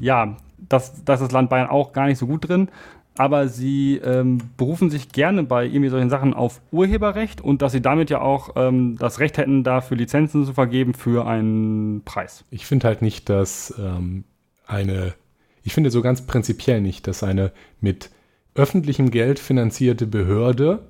[0.00, 0.36] ja,
[0.68, 2.68] das, das ist das Land Bayern auch gar nicht so gut drin
[3.16, 7.80] aber sie ähm, berufen sich gerne bei irgendwie solchen Sachen auf Urheberrecht und dass sie
[7.80, 12.44] damit ja auch ähm, das Recht hätten, dafür Lizenzen zu vergeben für einen Preis.
[12.50, 14.24] Ich finde halt nicht, dass ähm,
[14.66, 15.14] eine,
[15.62, 18.10] ich finde so ganz prinzipiell nicht, dass eine mit
[18.56, 20.80] öffentlichem Geld finanzierte Behörde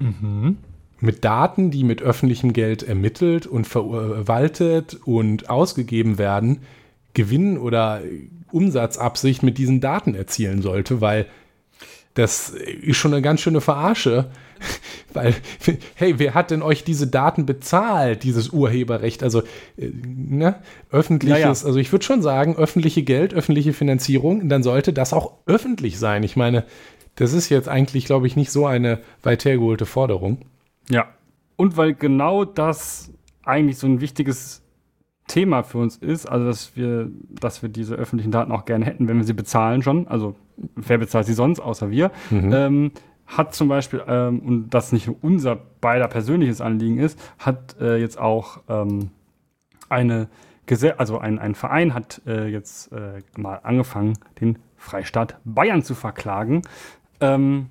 [0.00, 0.58] mhm.
[0.98, 6.62] mit Daten, die mit öffentlichem Geld ermittelt und verwaltet und ausgegeben werden,
[7.14, 8.00] Gewinn oder
[8.52, 11.26] Umsatzabsicht mit diesen Daten erzielen sollte, weil
[12.14, 14.30] das ist schon eine ganz schöne Verarsche.
[15.12, 15.34] Weil,
[15.94, 19.22] hey, wer hat denn euch diese Daten bezahlt, dieses Urheberrecht?
[19.22, 19.40] Also,
[19.76, 20.56] äh, ne,
[20.90, 21.66] öffentliches, ja, ja.
[21.66, 26.22] also ich würde schon sagen, öffentliche Geld, öffentliche Finanzierung, dann sollte das auch öffentlich sein.
[26.22, 26.64] Ich meine,
[27.16, 30.38] das ist jetzt eigentlich, glaube ich, nicht so eine weit hergeholte Forderung.
[30.88, 31.08] Ja.
[31.56, 33.10] Und weil genau das
[33.44, 34.61] eigentlich so ein wichtiges
[35.26, 39.08] Thema für uns ist, also dass wir, dass wir diese öffentlichen Daten auch gerne hätten,
[39.08, 40.34] wenn wir sie bezahlen schon, also
[40.76, 42.52] wer bezahlt sie sonst außer wir, mhm.
[42.52, 42.90] ähm,
[43.26, 48.18] hat zum Beispiel, ähm, und das nicht unser beider persönliches Anliegen ist, hat äh, jetzt
[48.18, 49.10] auch ähm,
[49.88, 50.28] eine
[50.66, 55.94] Gese also ein, ein Verein hat äh, jetzt äh, mal angefangen, den Freistaat Bayern zu
[55.94, 56.62] verklagen.
[57.20, 57.66] Ähm,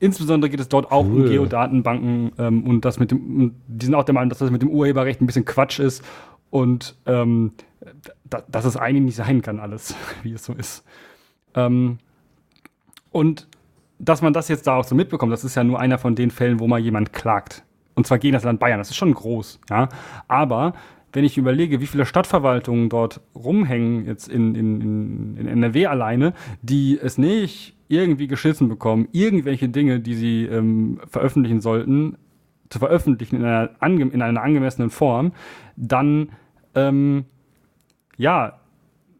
[0.00, 1.22] insbesondere geht es dort auch cool.
[1.22, 4.62] um Geodatenbanken ähm, und das mit dem, die sind auch der Meinung, dass das mit
[4.62, 6.04] dem Urheberrecht ein bisschen Quatsch ist
[6.50, 7.52] und ähm,
[8.24, 10.84] da, dass es eigentlich nicht sein kann, alles, wie es so ist.
[11.54, 11.98] Ähm,
[13.10, 13.48] und
[13.98, 16.30] dass man das jetzt da auch so mitbekommt, das ist ja nur einer von den
[16.30, 17.64] Fällen, wo mal jemand klagt.
[17.94, 18.78] Und zwar gegen das Land Bayern.
[18.78, 19.88] Das ist schon groß, ja.
[20.26, 20.74] Aber
[21.12, 26.32] wenn ich überlege, wie viele Stadtverwaltungen dort rumhängen, jetzt in, in, in NRW alleine,
[26.62, 32.16] die es nicht irgendwie geschissen bekommen, irgendwelche Dinge, die sie ähm, veröffentlichen sollten,
[32.68, 35.32] zu veröffentlichen in einer, in einer angemessenen Form,
[35.76, 36.30] dann
[36.74, 37.24] ähm,
[38.16, 38.60] ja,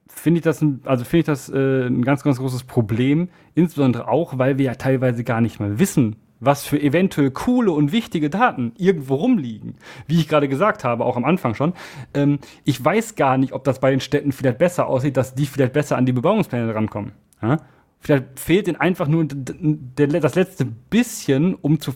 [0.09, 3.29] finde ich das, ein, also finde ich das äh, ein ganz, ganz großes Problem.
[3.55, 7.93] Insbesondere auch, weil wir ja teilweise gar nicht mal wissen, was für eventuell coole und
[7.93, 9.77] wichtige Daten irgendwo rumliegen.
[10.07, 11.75] Wie ich gerade gesagt habe, auch am Anfang schon.
[12.15, 15.47] Ähm, ich weiß gar nicht, ob das bei den Städten vielleicht besser aussieht, dass die
[15.47, 17.13] vielleicht besser an die Bebauungspläne rankommen.
[17.43, 17.59] Ja?
[18.01, 21.93] Vielleicht fehlt ihnen einfach nur das letzte bisschen, um zu,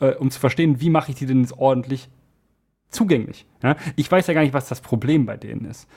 [0.00, 2.10] äh, um zu verstehen, wie mache ich die denn jetzt ordentlich
[2.94, 3.46] zugänglich.
[3.62, 3.76] Ja?
[3.96, 5.88] Ich weiß ja gar nicht, was das Problem bei denen ist.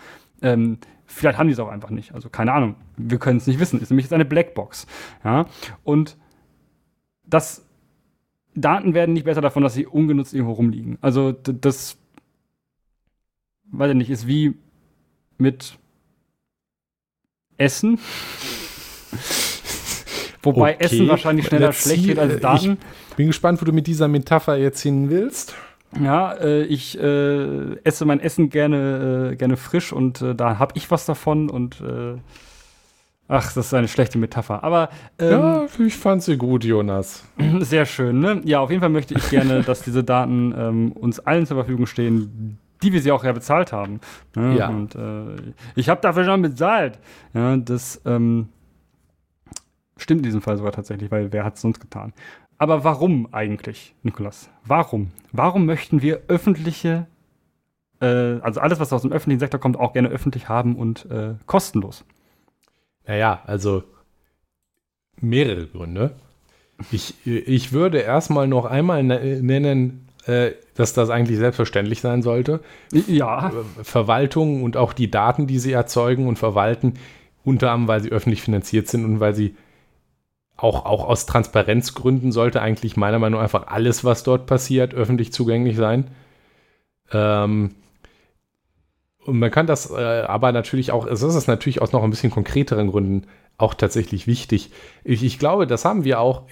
[0.41, 2.13] Ähm, vielleicht haben die es auch einfach nicht.
[2.13, 2.75] Also keine Ahnung.
[2.97, 3.81] Wir können es nicht wissen.
[3.81, 4.87] Ist nämlich jetzt eine Blackbox.
[5.23, 5.45] Ja?
[5.83, 6.17] Und
[7.25, 7.65] das
[8.55, 10.97] Daten werden nicht besser davon, dass sie ungenutzt irgendwo rumliegen.
[11.01, 11.97] Also das,
[13.71, 14.55] weiß ich nicht, ist wie
[15.37, 15.77] mit
[17.57, 17.99] Essen.
[20.41, 20.85] Wobei okay.
[20.85, 22.77] Essen wahrscheinlich schneller schlecht wird als Daten.
[23.09, 25.55] Ich bin gespannt, wo du mit dieser Metapher jetzt hin willst.
[26.01, 30.73] Ja, äh, ich äh, esse mein Essen gerne, äh, gerne frisch und äh, da habe
[30.75, 32.17] ich was davon und äh,
[33.27, 34.63] ach, das ist eine schlechte Metapher.
[34.63, 37.23] Aber ähm, ja, ich fand sie gut, Jonas.
[37.59, 38.41] Sehr schön, ne?
[38.43, 41.85] Ja, auf jeden Fall möchte ich gerne, dass diese Daten ähm, uns allen zur Verfügung
[41.85, 43.99] stehen, die wir sie auch ja bezahlt haben.
[44.35, 44.57] Ne?
[44.57, 44.67] Ja.
[44.67, 46.99] Und äh, ich habe dafür schon bezahlt.
[47.33, 48.49] Ja, das ähm,
[49.97, 52.13] stimmt in diesem Fall sogar tatsächlich, weil wer hat es sonst getan?
[52.57, 54.49] Aber warum eigentlich, Nikolas?
[54.65, 55.11] Warum?
[55.31, 57.07] Warum möchten wir öffentliche,
[58.01, 61.35] äh, also alles, was aus dem öffentlichen Sektor kommt, auch gerne öffentlich haben und äh,
[61.45, 62.03] kostenlos?
[63.05, 63.83] Naja, also
[65.21, 66.15] mehrere Gründe.
[66.91, 72.59] Ich, ich würde erstmal noch einmal ne-, nennen, äh, dass das eigentlich selbstverständlich sein sollte.
[73.07, 73.51] Ja.
[73.81, 76.95] Verwaltung und auch die Daten, die sie erzeugen und verwalten,
[77.43, 79.55] unter anderem, weil sie öffentlich finanziert sind und weil sie
[80.57, 85.31] auch, auch aus Transparenzgründen sollte eigentlich meiner Meinung nach einfach alles, was dort passiert, öffentlich
[85.31, 86.09] zugänglich sein.
[87.11, 87.75] Ähm,
[89.23, 92.31] und man kann das äh, aber natürlich auch, es ist natürlich aus noch ein bisschen
[92.31, 94.71] konkreteren Gründen auch tatsächlich wichtig.
[95.03, 96.43] Ich, ich glaube, das haben wir auch.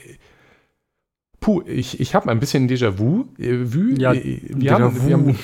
[1.40, 3.26] Puh, ich, ich habe ein bisschen Déjà-vu.
[3.38, 5.40] Äh, vu, ja, äh, wir, haben, wir haben,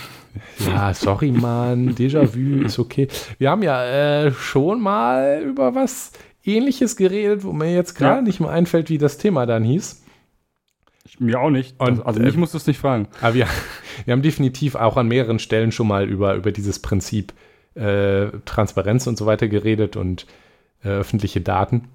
[0.67, 3.08] ja, sorry, Mann, Déjà-vu ist okay.
[3.38, 3.86] Wir haben ja
[4.26, 6.12] äh, schon mal über was
[6.43, 8.21] ähnliches geredet, wo mir jetzt gerade ja.
[8.21, 10.04] nicht mehr einfällt, wie das Thema dann hieß.
[11.06, 11.80] Ich, mir auch nicht.
[11.80, 13.08] Und, also mich äh, musst du es nicht fragen.
[13.21, 13.47] Aber wir,
[14.06, 17.34] wir haben definitiv auch an mehreren Stellen schon mal über, über dieses Prinzip
[17.75, 20.25] äh, Transparenz und so weiter geredet und
[20.84, 21.89] äh, öffentliche Daten.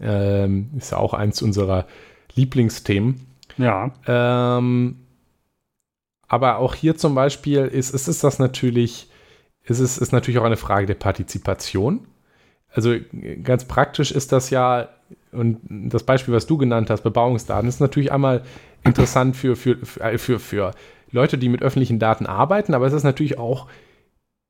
[0.00, 1.86] Ähm, ist ja auch eins unserer
[2.34, 3.26] Lieblingsthemen.
[3.56, 3.92] Ja.
[4.06, 4.96] Ähm,
[6.28, 9.08] aber auch hier zum Beispiel ist, ist, ist das natürlich,
[9.64, 12.06] ist es ist natürlich auch eine Frage der Partizipation
[12.78, 12.94] also
[13.42, 14.88] ganz praktisch ist das ja,
[15.32, 18.44] und das Beispiel, was du genannt hast, Bebauungsdaten, ist natürlich einmal
[18.84, 20.70] interessant für, für, für, für, für
[21.10, 23.66] Leute, die mit öffentlichen Daten arbeiten, aber es ist natürlich auch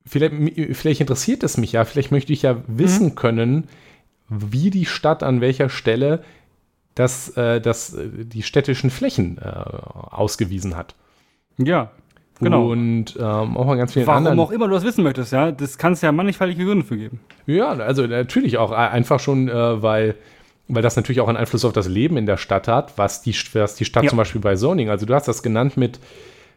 [0.05, 0.35] vielleicht,
[0.77, 3.15] vielleicht interessiert es mich ja, vielleicht möchte ich ja wissen mhm.
[3.15, 3.69] können,
[4.29, 6.23] wie die Stadt an welcher Stelle
[6.95, 10.95] das, äh, das, äh, die städtischen Flächen äh, ausgewiesen hat.
[11.57, 11.93] Ja,
[12.41, 12.71] Genau.
[12.71, 14.39] Und ähm, auch mal ganz vielen Warum anderen.
[14.41, 15.51] auch immer du das wissen möchtest, ja.
[15.51, 17.21] Das kann es ja mannigfaltige Gründe für geben.
[17.47, 20.15] Ja, also natürlich auch einfach schon, äh, weil,
[20.69, 23.35] weil das natürlich auch einen Einfluss auf das Leben in der Stadt hat, was die,
[23.55, 24.11] was die Stadt ja.
[24.11, 25.99] zum Beispiel bei Zoning, also du hast das genannt mit,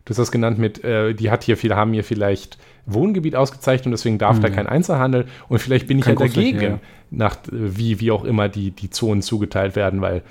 [0.05, 3.87] du hast das genannt mit, äh, die hat hier viel, haben hier vielleicht Wohngebiet ausgezeichnet
[3.87, 4.41] und deswegen darf mhm.
[4.41, 6.79] da kein Einzelhandel und vielleicht bin ich kein ja dagegen, ja.
[7.09, 10.21] nach wie, wie auch immer die, die Zonen zugeteilt werden, weil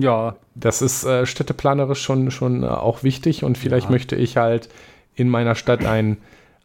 [0.00, 0.36] ja.
[0.54, 3.92] Das ist äh, städteplanerisch schon, schon äh, auch wichtig und vielleicht ja.
[3.92, 4.68] möchte ich halt
[5.14, 6.18] in meiner Stadt einen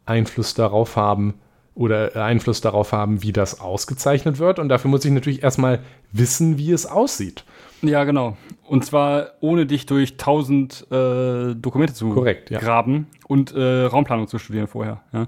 [0.06, 1.36] Einfluss darauf haben
[1.74, 4.60] oder Einfluss darauf haben, wie das ausgezeichnet wird.
[4.60, 5.80] Und dafür muss ich natürlich erstmal
[6.12, 7.44] wissen, wie es aussieht.
[7.82, 8.38] Ja, genau.
[8.64, 12.60] Und zwar ohne dich durch tausend äh, Dokumente zu Korrekt, ja.
[12.60, 15.02] graben und äh, Raumplanung zu studieren vorher.
[15.12, 15.28] Ja.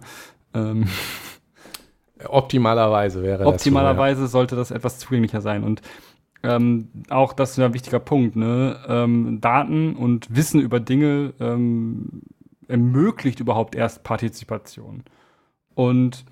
[0.54, 0.88] Ähm.
[2.26, 3.48] Optimalerweise wäre das.
[3.48, 4.30] Optimalerweise so, ja.
[4.30, 5.64] sollte das etwas zugänglicher sein.
[5.64, 5.82] Und
[6.48, 8.36] ähm, auch das ist ein wichtiger Punkt.
[8.36, 8.78] Ne?
[8.88, 12.22] Ähm, Daten und Wissen über Dinge ähm,
[12.68, 15.04] ermöglicht überhaupt erst Partizipation.
[15.76, 16.26] Und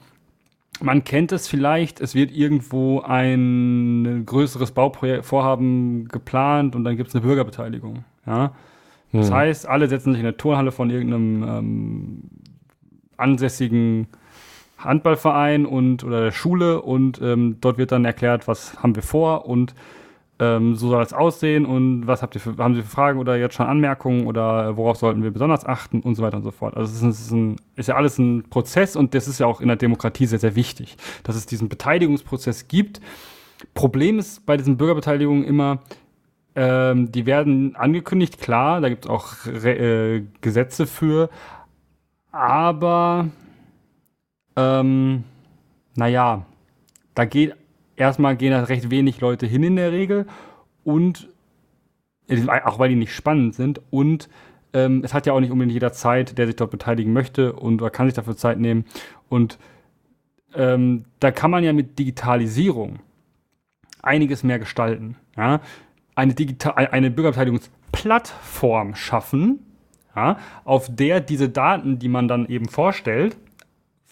[0.81, 7.15] man kennt es vielleicht, es wird irgendwo ein größeres Bauvorhaben geplant und dann gibt es
[7.15, 8.05] eine Bürgerbeteiligung.
[8.25, 8.53] Ja?
[9.11, 9.19] Hm.
[9.19, 12.21] Das heißt, alle setzen sich in der Turnhalle von irgendeinem ähm,
[13.17, 14.07] ansässigen
[14.77, 19.45] Handballverein und oder der Schule und ähm, dort wird dann erklärt, was haben wir vor
[19.47, 19.73] und
[20.39, 23.37] ähm, so soll es aussehen und was habt ihr für, haben Sie für Fragen oder
[23.37, 26.75] jetzt schon Anmerkungen oder worauf sollten wir besonders achten und so weiter und so fort.
[26.75, 29.61] Also es ist, ist, ein, ist ja alles ein Prozess und das ist ja auch
[29.61, 32.99] in der Demokratie sehr, sehr wichtig, dass es diesen Beteiligungsprozess gibt.
[33.73, 35.79] Problem ist bei diesen Bürgerbeteiligungen immer,
[36.55, 41.29] ähm, die werden angekündigt, klar, da gibt es auch Re äh, Gesetze für,
[42.31, 43.29] aber
[44.57, 45.23] ähm,
[45.95, 46.45] naja,
[47.13, 47.55] da geht
[47.95, 50.25] erstmal gehen da recht wenig Leute hin in der Regel
[50.83, 51.29] und
[52.63, 54.29] auch weil die nicht spannend sind und
[54.73, 57.81] ähm, es hat ja auch nicht unbedingt jeder Zeit, der sich dort beteiligen möchte und
[57.81, 58.85] oder kann sich dafür Zeit nehmen
[59.29, 59.59] und
[60.55, 62.99] ähm, da kann man ja mit Digitalisierung
[64.01, 65.17] einiges mehr gestalten.
[65.35, 65.61] Ja?
[66.15, 69.59] Eine, Digital eine Bürgerbeteiligungsplattform schaffen,
[70.15, 70.37] ja?
[70.63, 73.37] auf der diese Daten, die man dann eben vorstellt,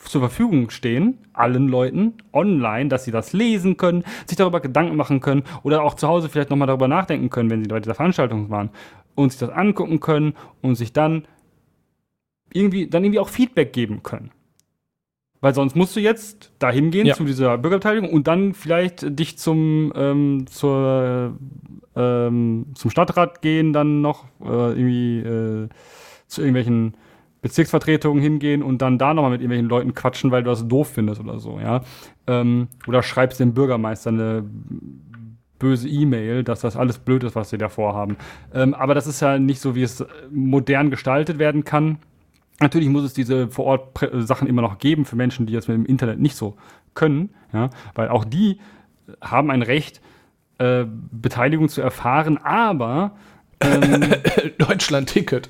[0.10, 5.20] zur Verfügung stehen, allen Leuten online, dass sie das lesen können, sich darüber Gedanken machen
[5.20, 8.50] können oder auch zu Hause vielleicht nochmal darüber nachdenken können, wenn sie bei dieser Veranstaltung
[8.50, 8.70] waren
[9.16, 11.26] und sich das angucken können und sich dann
[12.52, 14.32] irgendwie, dann irgendwie auch Feedback geben können.
[15.42, 17.16] Weil sonst musst du jetzt dahin gehen ja.
[17.16, 21.38] zu dieser Bürgerbeteiligung und dann vielleicht dich zum, ähm, zur,
[21.98, 25.70] ähm, zum Stadtrat gehen, dann noch äh, irgendwie äh,
[26.28, 26.96] zu irgendwelchen
[27.44, 31.22] Bezirksvertretungen hingehen und dann da nochmal mit irgendwelchen Leuten quatschen, weil du das doof findest
[31.22, 31.82] oder so, ja.
[32.26, 34.46] Ähm, oder schreibst dem Bürgermeister eine
[35.60, 38.16] böse E-Mail, dass das alles blöd ist, was sie da vorhaben.
[38.54, 41.98] Ähm, aber das ist ja nicht so, wie es modern gestaltet werden kann.
[42.62, 45.76] Natürlich muss es diese vor Ort Sachen immer noch geben für Menschen, die jetzt mit
[45.76, 46.56] dem Internet nicht so
[46.94, 48.60] können, ja, weil auch die
[49.20, 50.02] haben ein Recht,
[50.60, 53.18] äh, Beteiligung zu erfahren, aber
[53.60, 54.02] ähm,
[54.60, 55.50] Deutschland-Ticket.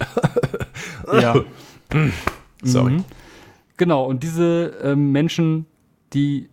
[1.22, 1.36] ja.
[2.64, 2.94] Sorry.
[2.94, 3.06] Mhm.
[3.78, 5.66] Genau, und diese äh, Menschen,
[6.14, 6.50] die,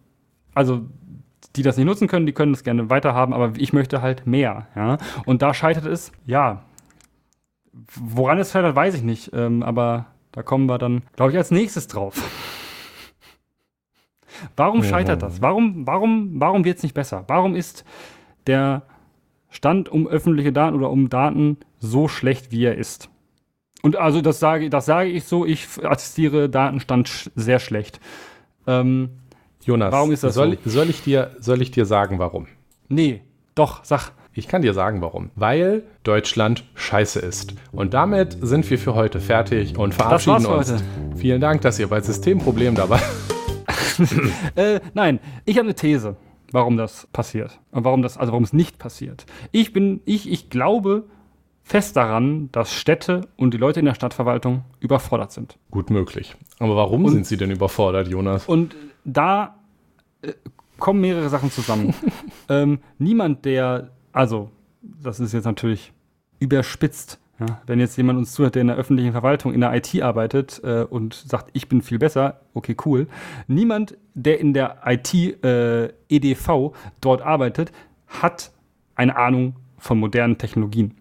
[0.54, 0.82] also
[1.56, 4.68] die das nicht nutzen können, die können das gerne weiterhaben, aber ich möchte halt mehr,
[4.76, 4.98] ja.
[5.26, 6.62] Und da scheitert es, ja.
[7.94, 11.50] Woran es scheitert, weiß ich nicht, ähm, aber da kommen wir dann, glaube ich, als
[11.50, 12.16] nächstes drauf.
[14.56, 15.42] Warum scheitert das?
[15.42, 17.24] Warum, warum, warum wird es nicht besser?
[17.26, 17.84] Warum ist
[18.46, 18.82] der
[19.50, 23.10] Stand um öffentliche Daten oder um Daten so schlecht, wie er ist?
[23.82, 28.00] Und also das sage, das sage ich so, ich attestiere Datenstand sehr schlecht.
[28.66, 29.10] Ähm,
[29.62, 30.70] Jonas, warum ist das soll, so?
[30.70, 32.46] soll, ich dir, soll ich dir sagen, warum?
[32.88, 33.22] Nee,
[33.54, 34.12] doch, sag.
[34.32, 35.30] Ich kann dir sagen, warum.
[35.34, 37.54] Weil Deutschland scheiße ist.
[37.72, 40.70] Und damit sind wir für heute fertig und verabschieden uns.
[40.70, 40.82] Heute.
[41.16, 43.00] Vielen Dank, dass ihr bei Systemproblem dabei.
[44.54, 46.16] äh, nein, ich habe eine These,
[46.52, 47.60] warum das passiert.
[47.70, 49.26] Und warum das, also warum es nicht passiert.
[49.52, 51.04] Ich bin, ich, ich glaube,
[51.70, 55.56] fest daran, dass Städte und die Leute in der Stadtverwaltung überfordert sind.
[55.70, 56.34] Gut möglich.
[56.58, 58.46] Aber warum und, sind sie denn überfordert, Jonas?
[58.46, 58.74] Und
[59.04, 59.54] da
[60.22, 60.32] äh,
[60.80, 61.94] kommen mehrere Sachen zusammen.
[62.48, 64.50] ähm, niemand, der, also,
[64.82, 65.92] das ist jetzt natürlich
[66.40, 70.02] überspitzt, ja, wenn jetzt jemand uns zuhört, der in der öffentlichen Verwaltung, in der IT
[70.02, 73.06] arbeitet äh, und sagt, ich bin viel besser, okay, cool.
[73.46, 77.70] Niemand, der in der IT äh, EDV dort arbeitet,
[78.08, 78.50] hat
[78.96, 80.99] eine Ahnung von modernen Technologien.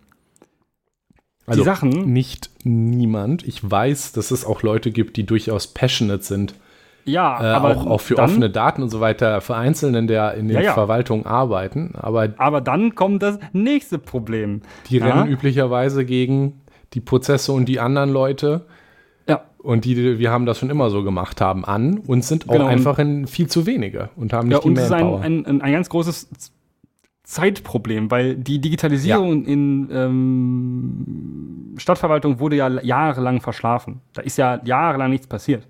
[1.50, 2.12] Also die Sachen.
[2.12, 3.48] Nicht niemand.
[3.48, 6.54] Ich weiß, dass es auch Leute gibt, die durchaus passionate sind
[7.06, 10.08] Ja, äh, aber auch, auch für dann, offene Daten und so weiter für Einzelne in
[10.08, 10.74] der, in der ja, ja.
[10.74, 11.94] Verwaltung arbeiten.
[11.96, 14.62] Aber, aber dann kommt das nächste Problem.
[14.90, 15.06] Die ja?
[15.06, 16.62] rennen üblicherweise gegen
[16.94, 18.66] die Prozesse und die anderen Leute.
[19.28, 19.42] Ja.
[19.60, 22.68] Und die, wir haben das schon immer so gemacht haben, an und sind auch genau.
[22.68, 25.18] einfach in viel zu wenige und haben nicht ja, die und Manpower.
[25.18, 26.30] Das ist ein, ein, ein ganz großes
[27.30, 29.54] Zeitproblem, weil die Digitalisierung ja.
[29.54, 34.02] in ähm, Stadtverwaltung wurde ja jahrelang verschlafen.
[34.14, 35.68] Da ist ja jahrelang nichts passiert.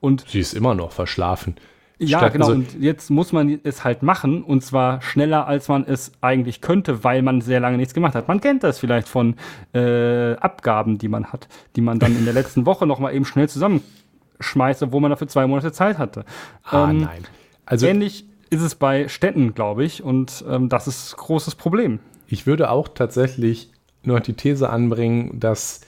[0.00, 1.56] Und Sie ist immer noch verschlafen.
[1.98, 2.46] Ja, Statt, genau.
[2.46, 6.62] Also, und jetzt muss man es halt machen und zwar schneller, als man es eigentlich
[6.62, 8.26] könnte, weil man sehr lange nichts gemacht hat.
[8.26, 9.36] Man kennt das vielleicht von
[9.74, 13.26] äh, Abgaben, die man hat, die man dann in der letzten Woche noch mal eben
[13.26, 16.24] schnell zusammenschmeißt, obwohl man dafür zwei Monate Zeit hatte.
[16.62, 17.24] Ah, ähm, nein.
[17.66, 22.00] Also ähnlich ist es bei Städten, glaube ich, und ähm, das ist ein großes Problem.
[22.26, 23.70] Ich würde auch tatsächlich
[24.02, 25.80] nur die These anbringen, dass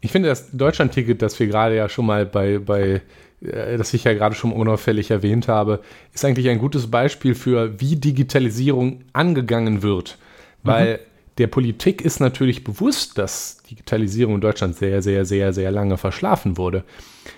[0.00, 3.02] ich finde, das Deutschland-Ticket, das wir gerade ja schon mal bei, bei
[3.40, 5.80] äh, das ich ja gerade schon unauffällig erwähnt habe,
[6.12, 10.18] ist eigentlich ein gutes Beispiel für, wie Digitalisierung angegangen wird.
[10.64, 10.98] Weil mhm.
[11.38, 16.56] der Politik ist natürlich bewusst, dass Digitalisierung in Deutschland sehr, sehr, sehr, sehr lange verschlafen
[16.56, 16.84] wurde.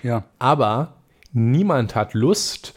[0.03, 0.25] Ja.
[0.39, 0.95] Aber
[1.33, 2.74] niemand hat Lust,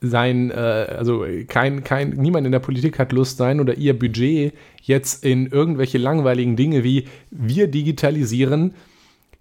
[0.00, 4.54] sein, äh, also kein, kein, niemand in der Politik hat Lust, sein oder ihr Budget
[4.82, 8.74] jetzt in irgendwelche langweiligen Dinge wie wir digitalisieren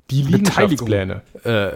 [0.09, 1.69] die Liegenschaftspläne äh,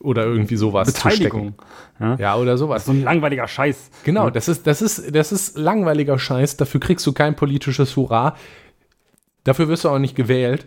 [0.00, 1.54] oder irgendwie sowas Beteiligung.
[2.00, 2.16] Ja?
[2.16, 2.84] ja, oder sowas.
[2.84, 3.90] so ein langweiliger Scheiß.
[4.04, 4.30] Genau, ja.
[4.30, 8.36] das, ist, das, ist, das ist langweiliger Scheiß, dafür kriegst du kein politisches Hurra.
[9.44, 10.66] Dafür wirst du auch nicht gewählt.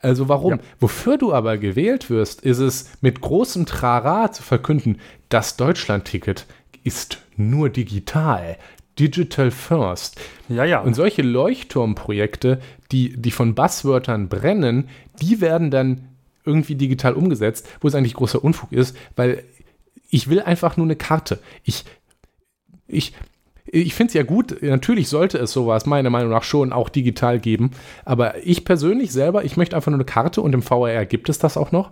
[0.00, 0.52] Also warum?
[0.52, 0.58] Ja.
[0.80, 4.98] Wofür du aber gewählt wirst, ist es mit großem Trara zu verkünden,
[5.30, 6.46] das Deutschland-Ticket
[6.84, 8.56] ist nur digital.
[8.98, 10.20] Digital First.
[10.48, 10.80] Ja, ja.
[10.80, 12.60] Und solche Leuchtturmprojekte,
[12.92, 14.88] die, die von Buzzwörtern brennen,
[15.20, 16.08] die werden dann
[16.44, 19.42] irgendwie digital umgesetzt, wo es eigentlich großer Unfug ist, weil
[20.10, 21.40] ich will einfach nur eine Karte.
[21.64, 21.84] Ich,
[22.86, 23.14] ich,
[23.64, 27.40] ich finde es ja gut, natürlich sollte es sowas meiner Meinung nach schon auch digital
[27.40, 27.72] geben,
[28.04, 31.38] aber ich persönlich selber, ich möchte einfach nur eine Karte und im VR gibt es
[31.38, 31.90] das auch noch.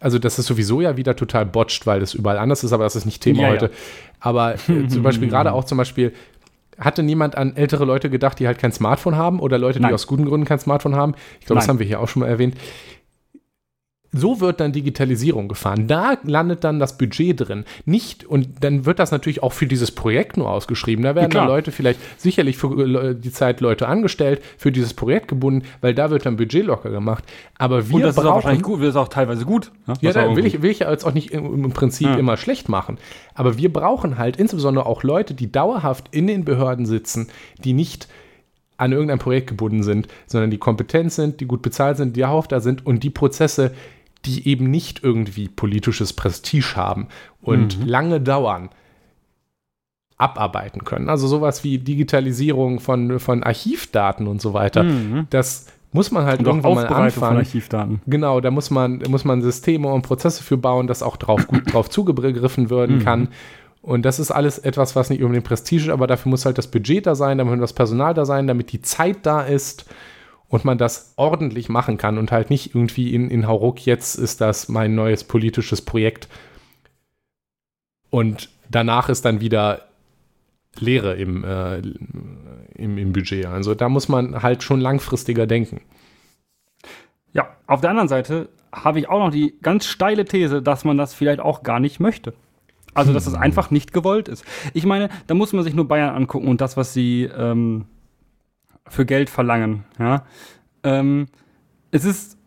[0.00, 2.96] Also das ist sowieso ja wieder total botcht, weil das überall anders ist, aber das
[2.96, 3.66] ist nicht Thema ja, heute.
[3.66, 3.70] Ja.
[4.20, 6.12] Aber äh, zum Beispiel gerade auch zum Beispiel,
[6.78, 9.90] hatte niemand an ältere Leute gedacht, die halt kein Smartphone haben oder Leute, Nein.
[9.90, 11.14] die aus guten Gründen kein Smartphone haben?
[11.40, 12.56] Ich glaube, das haben wir hier auch schon mal erwähnt.
[14.10, 15.86] So wird dann Digitalisierung gefahren.
[15.86, 17.64] Da landet dann das Budget drin.
[17.84, 21.04] Nicht, und dann wird das natürlich auch für dieses Projekt nur ausgeschrieben.
[21.04, 25.28] Da werden ja, dann Leute vielleicht sicherlich für die Zeit Leute angestellt, für dieses Projekt
[25.28, 27.22] gebunden, weil da wird dann Budget locker gemacht.
[27.58, 29.72] Aber wir und das brauchen, ist auch wahrscheinlich gut, das ist auch teilweise gut.
[29.86, 29.94] Ne?
[30.00, 32.16] Ja, da will ich, will ich jetzt auch nicht im, Prinzip ja.
[32.16, 32.96] immer schlecht machen.
[33.34, 37.28] Aber wir brauchen halt insbesondere auch Leute, die dauerhaft in den Behörden sitzen,
[37.62, 38.08] die nicht
[38.78, 42.52] an irgendein Projekt gebunden sind, sondern die kompetent sind, die gut bezahlt sind, die dauerhaft
[42.52, 43.72] da sind und die Prozesse
[44.24, 47.08] die eben nicht irgendwie politisches Prestige haben
[47.40, 47.86] und mhm.
[47.86, 48.70] lange dauern,
[50.16, 51.08] abarbeiten können.
[51.08, 54.82] Also sowas wie Digitalisierung von, von Archivdaten und so weiter.
[54.82, 55.28] Mhm.
[55.30, 57.10] Das muss man halt und irgendwann mal anfangen.
[57.10, 58.02] Von Archivdaten.
[58.06, 61.62] Genau, da muss man, muss man Systeme und Prozesse für bauen, dass auch drauf gut
[61.72, 63.04] drauf zugegriffen werden mhm.
[63.04, 63.28] kann.
[63.80, 66.66] Und das ist alles etwas, was nicht unbedingt Prestige ist, aber dafür muss halt das
[66.66, 69.86] Budget da sein, damit das Personal da sein, damit die Zeit da ist
[70.48, 74.40] und man das ordentlich machen kann und halt nicht irgendwie in, in Hauruck, jetzt ist
[74.40, 76.28] das mein neues politisches Projekt
[78.10, 79.82] und danach ist dann wieder
[80.78, 81.78] Leere im, äh,
[82.74, 83.46] im, im Budget.
[83.46, 85.80] Also da muss man halt schon langfristiger denken.
[87.32, 90.96] Ja, auf der anderen Seite habe ich auch noch die ganz steile These, dass man
[90.96, 92.32] das vielleicht auch gar nicht möchte.
[92.94, 93.42] Also, dass es hm.
[93.42, 94.44] einfach nicht gewollt ist.
[94.74, 97.84] Ich meine, da muss man sich nur Bayern angucken und das, was sie ähm,
[98.90, 99.84] für Geld verlangen.
[99.98, 100.24] Ja?
[100.82, 101.26] Ähm,
[101.90, 102.38] es ist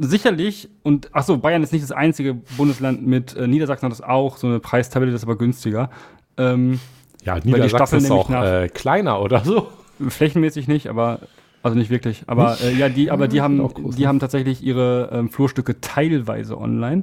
[0.00, 4.36] sicherlich, und achso, Bayern ist nicht das einzige Bundesland mit äh, Niedersachsen hat das auch,
[4.36, 5.90] so eine Preistabelle, das ist aber günstiger.
[6.36, 6.80] Ähm,
[7.22, 9.68] ja, Niedersachsen ist auch äh, kleiner oder so.
[10.08, 11.20] Flächenmäßig nicht, aber
[11.62, 12.22] also nicht wirklich.
[12.26, 17.02] Aber äh, ja, die, aber die haben, die haben tatsächlich ihre ähm, Flurstücke teilweise online.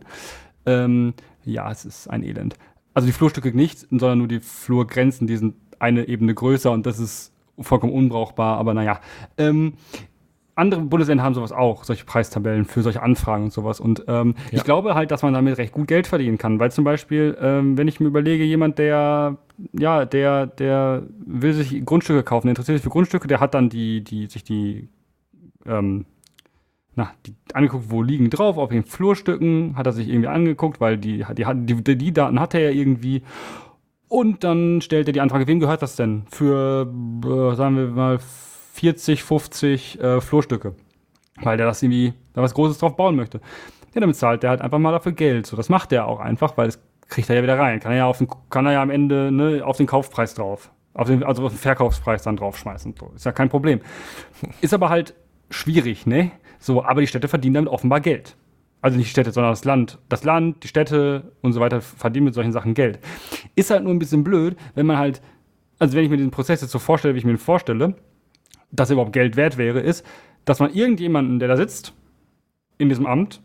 [0.66, 1.14] Ähm,
[1.44, 2.56] ja, es ist ein Elend.
[2.94, 7.00] Also die Flurstücke nicht, sondern nur die Flurgrenzen, die sind eine Ebene größer und das
[7.00, 9.00] ist vollkommen unbrauchbar, aber naja.
[9.38, 9.74] Ähm,
[10.56, 13.82] andere Bundesländer haben sowas auch, solche Preistabellen für solche Anfragen und sowas.
[13.82, 14.58] Und ähm, ja.
[14.58, 16.60] ich glaube halt, dass man damit recht gut Geld verdienen kann.
[16.60, 19.38] Weil zum Beispiel, ähm, wenn ich mir überlege, jemand, der,
[19.74, 23.70] ja, der, der will sich Grundstücke kaufen, der interessiert sich für Grundstücke, der hat dann
[23.70, 24.88] die, die, sich die,
[25.66, 26.06] ähm,
[26.96, 30.98] na, die angeguckt, wo liegen drauf, auf den Flurstücken, hat er sich irgendwie angeguckt, weil
[30.98, 33.24] die, die, die, die Daten hat er ja irgendwie.
[34.08, 36.24] Und dann stellt er die Anfrage, wem gehört das denn?
[36.30, 36.88] Für,
[37.26, 38.20] äh, sagen wir mal,
[38.74, 40.76] 40, 50 äh, Flurstücke.
[41.42, 43.42] Weil der das irgendwie, da was Großes drauf bauen möchte.
[43.94, 45.48] ja, dann zahlt der halt einfach mal dafür Geld.
[45.48, 47.80] So, das macht er auch einfach, weil es kriegt er ja wieder rein.
[47.80, 50.72] Kann er ja, auf den, kann er ja am Ende ne, auf den Kaufpreis drauf.
[50.94, 52.96] Auf den, also auf den Verkaufspreis dann draufschmeißen.
[52.98, 53.82] So, ist ja kein Problem.
[54.62, 55.14] Ist aber halt
[55.50, 56.32] schwierig, ne?
[56.60, 58.38] So, aber die Städte verdienen damit offenbar Geld.
[58.86, 59.98] Also nicht die Städte, sondern das Land.
[60.10, 63.00] Das Land, die Städte und so weiter verdienen mit solchen Sachen Geld.
[63.56, 65.24] Ist halt nur ein bisschen blöd, wenn man halt,
[65.80, 67.96] also wenn ich mir diesen Prozess jetzt so vorstelle, wie ich mir ihn vorstelle,
[68.72, 70.06] dass er überhaupt Geld wert wäre, ist,
[70.46, 71.96] dass man irgendjemanden, der da sitzt,
[72.78, 73.42] in diesem Amt,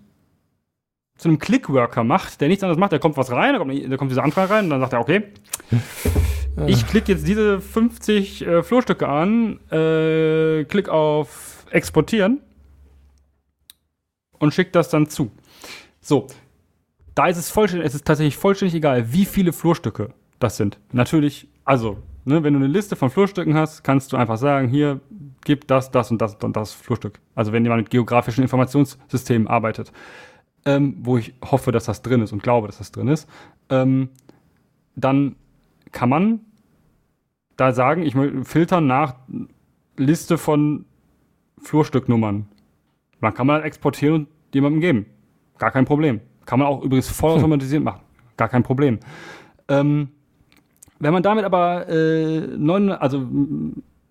[1.16, 3.96] zu einem Clickworker macht, der nichts anderes macht, da kommt was rein, da kommt, da
[3.96, 5.22] kommt diese Anfrage rein und dann sagt er, okay,
[6.66, 12.42] ich klicke jetzt diese 50 äh, Flurstücke an, äh, klick auf Exportieren
[14.40, 15.30] und schickt das dann zu.
[16.00, 16.26] So,
[17.14, 20.80] da ist es vollständig, es ist tatsächlich vollständig egal, wie viele Flurstücke das sind.
[20.90, 25.00] Natürlich, also, ne, wenn du eine Liste von Flurstücken hast, kannst du einfach sagen, hier,
[25.44, 27.20] gib das, das und das und das Flurstück.
[27.34, 29.92] Also wenn jemand mit geografischen Informationssystemen arbeitet,
[30.64, 33.28] ähm, wo ich hoffe, dass das drin ist und glaube, dass das drin ist,
[33.68, 34.10] ähm,
[34.96, 35.36] dann
[35.92, 36.40] kann man
[37.56, 38.14] da sagen, ich
[38.46, 39.16] filtern nach
[39.96, 40.86] Liste von
[41.62, 42.48] Flurstücknummern.
[43.20, 45.06] Dann kann man das exportieren und jemandem geben.
[45.58, 46.20] Gar kein Problem.
[46.46, 48.00] Kann man auch übrigens voll automatisiert machen.
[48.36, 48.98] Gar kein Problem.
[49.68, 50.08] Ähm,
[50.98, 53.26] wenn man damit aber äh, neun, also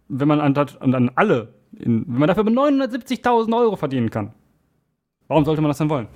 [0.07, 4.33] wenn man an, an alle, in, wenn man dafür 970.000 Euro verdienen kann,
[5.27, 6.07] warum sollte man das denn wollen?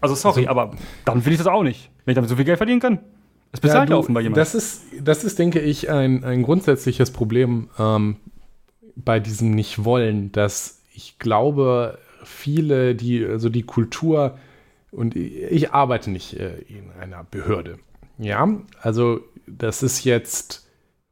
[0.00, 1.90] Also sorry, also, aber dann will ich das auch nicht.
[2.04, 2.98] Wenn ich damit so viel Geld verdienen kann,
[3.52, 4.38] es bezahlt ja, du, offenbar jemand.
[4.38, 8.16] Das ist, das ist, denke ich, ein, ein grundsätzliches Problem ähm,
[8.96, 14.38] bei diesem Nicht-Wollen, dass ich glaube, viele, die, also die Kultur,
[14.90, 17.78] und ich arbeite nicht äh, in einer Behörde.
[18.18, 18.46] Ja,
[18.80, 20.68] also das ist jetzt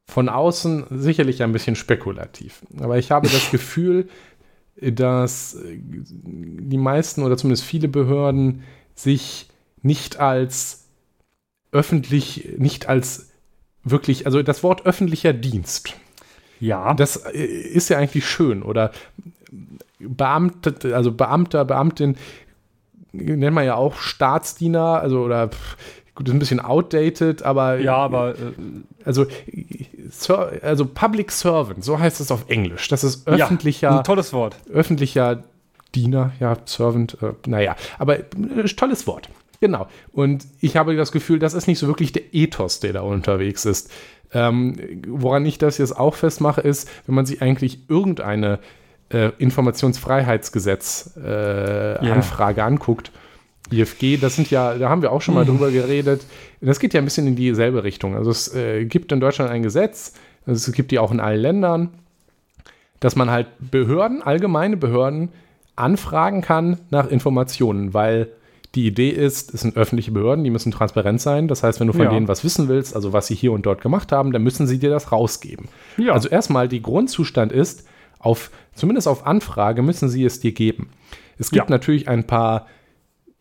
[0.07, 2.63] von außen sicherlich ein bisschen spekulativ.
[2.79, 4.09] Aber ich habe das Gefühl,
[4.77, 5.57] dass
[5.97, 8.63] die meisten oder zumindest viele Behörden
[8.95, 9.49] sich
[9.83, 10.89] nicht als
[11.73, 13.31] öffentlich, nicht als
[13.85, 15.95] wirklich, also das Wort öffentlicher Dienst.
[16.61, 16.95] Ja.
[16.95, 18.63] Das äh, ist ja eigentlich schön.
[18.63, 18.93] Oder
[20.01, 22.17] Beamte, also Beamter, Beamtin,
[23.13, 25.51] nennt man ja auch Staatsdiener, also oder
[26.15, 27.79] gut, ist ein bisschen outdated, aber.
[27.79, 28.31] Ja, aber.
[28.31, 28.53] Äh,
[29.05, 29.27] also,
[30.63, 32.89] also Public Servant, so heißt es auf Englisch.
[32.89, 33.91] Das ist öffentlicher.
[33.91, 34.57] Ja, ein tolles Wort.
[34.73, 35.43] Öffentlicher
[35.95, 39.29] Diener, ja, Servant, äh, naja, aber äh, tolles Wort.
[39.61, 39.87] Genau.
[40.13, 43.67] Und ich habe das Gefühl, das ist nicht so wirklich der Ethos, der da unterwegs
[43.67, 43.91] ist.
[44.33, 44.77] Ähm,
[45.07, 48.59] woran ich das jetzt auch festmache, ist, wenn man sich eigentlich irgendeine
[49.11, 52.13] äh, Informationsfreiheitsgesetz äh, ja.
[52.13, 53.13] Anfrage anguckt,
[53.71, 56.23] IFG, das sind ja, da haben wir auch schon mal drüber geredet.
[56.61, 58.17] Das geht ja ein bisschen in dieselbe Richtung.
[58.17, 60.15] Also es äh, gibt in Deutschland ein Gesetz,
[60.47, 61.91] also es gibt die auch in allen Ländern,
[62.99, 65.31] dass man halt Behörden, allgemeine Behörden,
[65.77, 68.29] anfragen kann nach Informationen, weil
[68.75, 71.49] die Idee ist, es sind öffentliche Behörden, die müssen transparent sein.
[71.49, 72.11] Das heißt, wenn du von ja.
[72.11, 74.79] denen was wissen willst, also was sie hier und dort gemacht haben, dann müssen sie
[74.79, 75.69] dir das rausgeben.
[75.97, 76.13] Ja.
[76.13, 77.85] Also erstmal, die Grundzustand ist,
[78.21, 80.91] auf, zumindest auf Anfrage müssen sie es dir geben.
[81.39, 81.75] Es gibt ja.
[81.75, 82.67] natürlich ein paar,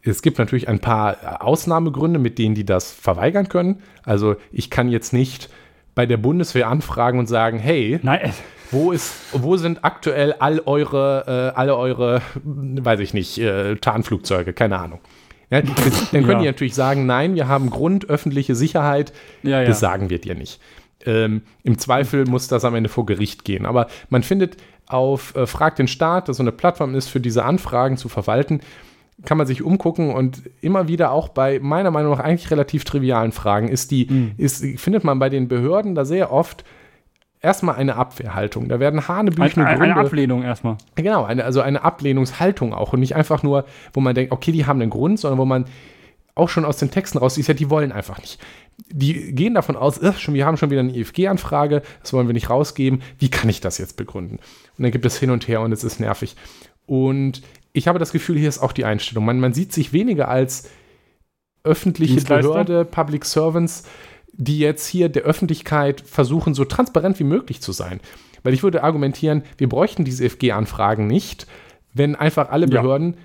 [0.01, 3.81] es gibt natürlich ein paar Ausnahmegründe, mit denen die das verweigern können.
[4.03, 5.49] Also ich kann jetzt nicht
[5.95, 8.33] bei der Bundeswehr anfragen und sagen, hey, Nein.
[8.71, 14.53] Wo, ist, wo sind aktuell all eure, äh, alle eure, weiß ich nicht, äh, Tarnflugzeuge,
[14.53, 14.99] keine Ahnung.
[15.49, 16.39] Ja, dann können ja.
[16.39, 19.11] die natürlich sagen, nein, wir haben Grund öffentliche Sicherheit.
[19.41, 20.61] Ja, das sagen wir dir nicht.
[21.05, 23.65] Ähm, Im Zweifel muss das am Ende vor Gericht gehen.
[23.65, 27.45] Aber man findet auf äh, Frag den Staat, das so eine Plattform ist, für diese
[27.45, 28.61] Anfragen zu verwalten,
[29.25, 33.31] kann man sich umgucken und immer wieder auch bei meiner Meinung nach eigentlich relativ trivialen
[33.31, 34.31] Fragen ist die, mhm.
[34.37, 36.63] ist, findet man bei den Behörden da sehr oft
[37.41, 38.69] erstmal eine Abwehrhaltung.
[38.69, 39.95] Da werden hanebüchene ein, Gründe.
[39.95, 40.77] Eine Ablehnung erstmal.
[40.95, 44.65] Genau, eine, also eine Ablehnungshaltung auch und nicht einfach nur, wo man denkt, okay, die
[44.65, 45.65] haben einen Grund, sondern wo man
[46.35, 48.39] auch schon aus den Texten raus ist ja, die wollen einfach nicht.
[48.87, 52.49] Die gehen davon aus, schon, wir haben schon wieder eine IFG-Anfrage, das wollen wir nicht
[52.49, 53.01] rausgeben.
[53.17, 54.37] Wie kann ich das jetzt begründen?
[54.77, 56.35] Und dann gibt es hin und her und es ist nervig.
[56.85, 57.41] Und
[57.73, 59.25] ich habe das Gefühl, hier ist auch die Einstellung.
[59.25, 60.69] Man, man sieht sich weniger als
[61.63, 63.83] öffentliche Behörde, Public Servants,
[64.33, 67.99] die jetzt hier der Öffentlichkeit versuchen, so transparent wie möglich zu sein.
[68.43, 71.45] Weil ich würde argumentieren, wir bräuchten diese FG-Anfragen nicht,
[71.93, 73.19] wenn einfach alle Behörden ja.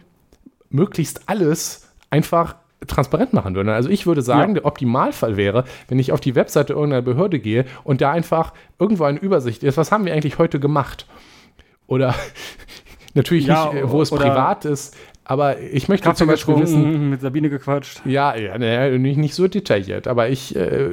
[0.70, 2.56] möglichst alles einfach
[2.86, 3.68] transparent machen würden.
[3.68, 4.60] Also ich würde sagen, ja.
[4.60, 9.04] der Optimalfall wäre, wenn ich auf die Webseite irgendeiner Behörde gehe und da einfach irgendwo
[9.04, 11.06] eine Übersicht ist, was haben wir eigentlich heute gemacht?
[11.86, 12.14] Oder
[13.14, 17.10] natürlich ja, nicht, wo es privat ist, aber ich möchte zum Beispiel wissen.
[17.10, 18.02] Mit Sabine gequatscht.
[18.04, 20.06] Ja, ja ne, nicht, nicht so detailliert.
[20.06, 20.90] Aber ich, äh,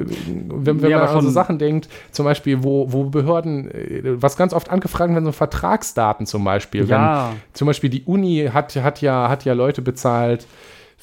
[0.48, 4.38] wenn, wenn ja, man an so Sachen denkt, zum Beispiel, wo, wo Behörden, äh, was
[4.38, 6.86] ganz oft angefragt werden, so Vertragsdaten zum Beispiel.
[6.86, 7.28] Ja.
[7.28, 10.46] Wenn, zum Beispiel die Uni hat, hat, ja, hat ja Leute bezahlt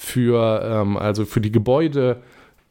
[0.02, 2.22] für, ähm, also für die Gebäude,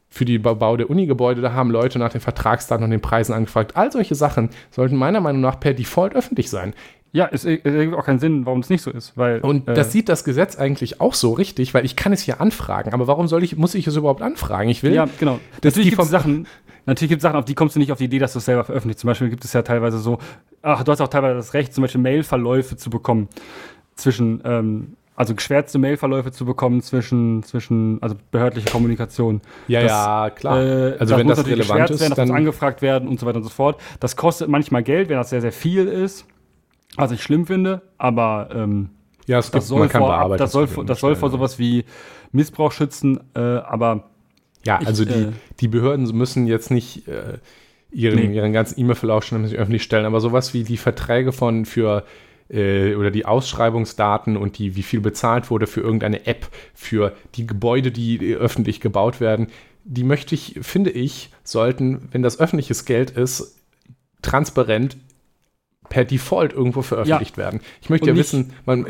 [0.09, 3.77] für den Bau der Unigebäude, da haben Leute nach den Vertragsdaten und den Preisen angefragt.
[3.77, 6.73] All solche Sachen sollten meiner Meinung nach per Default öffentlich sein.
[7.11, 9.15] Ja, es ergibt auch keinen Sinn, warum es nicht so ist.
[9.15, 12.21] Weil, und äh, das sieht das Gesetz eigentlich auch so richtig, weil ich kann es
[12.21, 12.93] hier anfragen.
[12.93, 14.67] Aber warum soll ich, muss ich es überhaupt anfragen?
[14.69, 14.95] Ich will.
[14.95, 15.39] Ja, genau.
[15.63, 16.47] Natürlich gibt es Sachen,
[16.87, 18.63] natürlich gibt Sachen, auf die kommst du nicht auf die Idee, dass du es selber
[18.63, 19.01] veröffentlichst.
[19.01, 20.17] Zum Beispiel gibt es ja teilweise so,
[20.63, 23.29] ach, du hast auch teilweise das Recht, zum Beispiel Mailverläufe zu bekommen
[23.95, 29.41] zwischen, ähm, also geschwärzte Mailverläufe zu bekommen zwischen, zwischen also behördliche Kommunikation.
[29.67, 30.63] Ja, das, ja, klar.
[30.63, 33.37] Äh, also wenn das relevant ist, werden, das dann muss angefragt werden und so weiter
[33.37, 33.79] und so fort.
[33.99, 36.25] Das kostet manchmal Geld, wenn das sehr, sehr viel ist
[36.95, 38.89] was ich schlimm finde, aber ähm,
[39.27, 41.85] ja, es das, soll vor, das soll, das soll vor sowas wie
[42.31, 44.09] Missbrauch schützen, äh, aber
[44.65, 47.37] ja, also ich, die, äh, die Behörden müssen jetzt nicht äh,
[47.91, 48.35] ihren, nee.
[48.35, 52.03] ihren ganzen E-Mail-Verlauf schon öffentlich stellen, aber sowas wie die Verträge von für
[52.49, 57.47] äh, oder die Ausschreibungsdaten und die, wie viel bezahlt wurde für irgendeine App, für die
[57.47, 59.47] Gebäude, die öffentlich gebaut werden,
[59.83, 63.57] die möchte ich, finde ich, sollten, wenn das öffentliches Geld ist,
[64.21, 64.97] transparent
[65.89, 67.43] per Default irgendwo veröffentlicht ja.
[67.43, 67.61] werden.
[67.81, 68.85] Ich möchte Und ja wissen, man,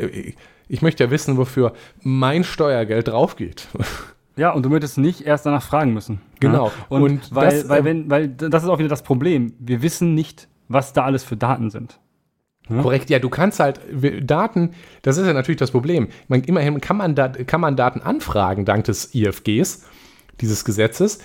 [0.68, 3.68] ich möchte ja wissen, wofür mein Steuergeld draufgeht.
[4.36, 6.22] Ja, und du möchtest nicht erst danach fragen müssen.
[6.38, 6.68] Genau.
[6.68, 6.72] Ja?
[6.88, 9.52] Und, und, weil, das, weil, ähm, wenn, weil das ist auch wieder das Problem.
[9.58, 11.98] Wir wissen nicht, was da alles für Daten sind.
[12.70, 12.82] Ja?
[12.82, 13.80] Korrekt, ja, du kannst halt
[14.22, 14.70] Daten,
[15.02, 16.08] das ist ja natürlich das Problem.
[16.28, 19.84] Man, immerhin kann man, da, kann man Daten anfragen dank des IFGs,
[20.40, 21.20] dieses Gesetzes,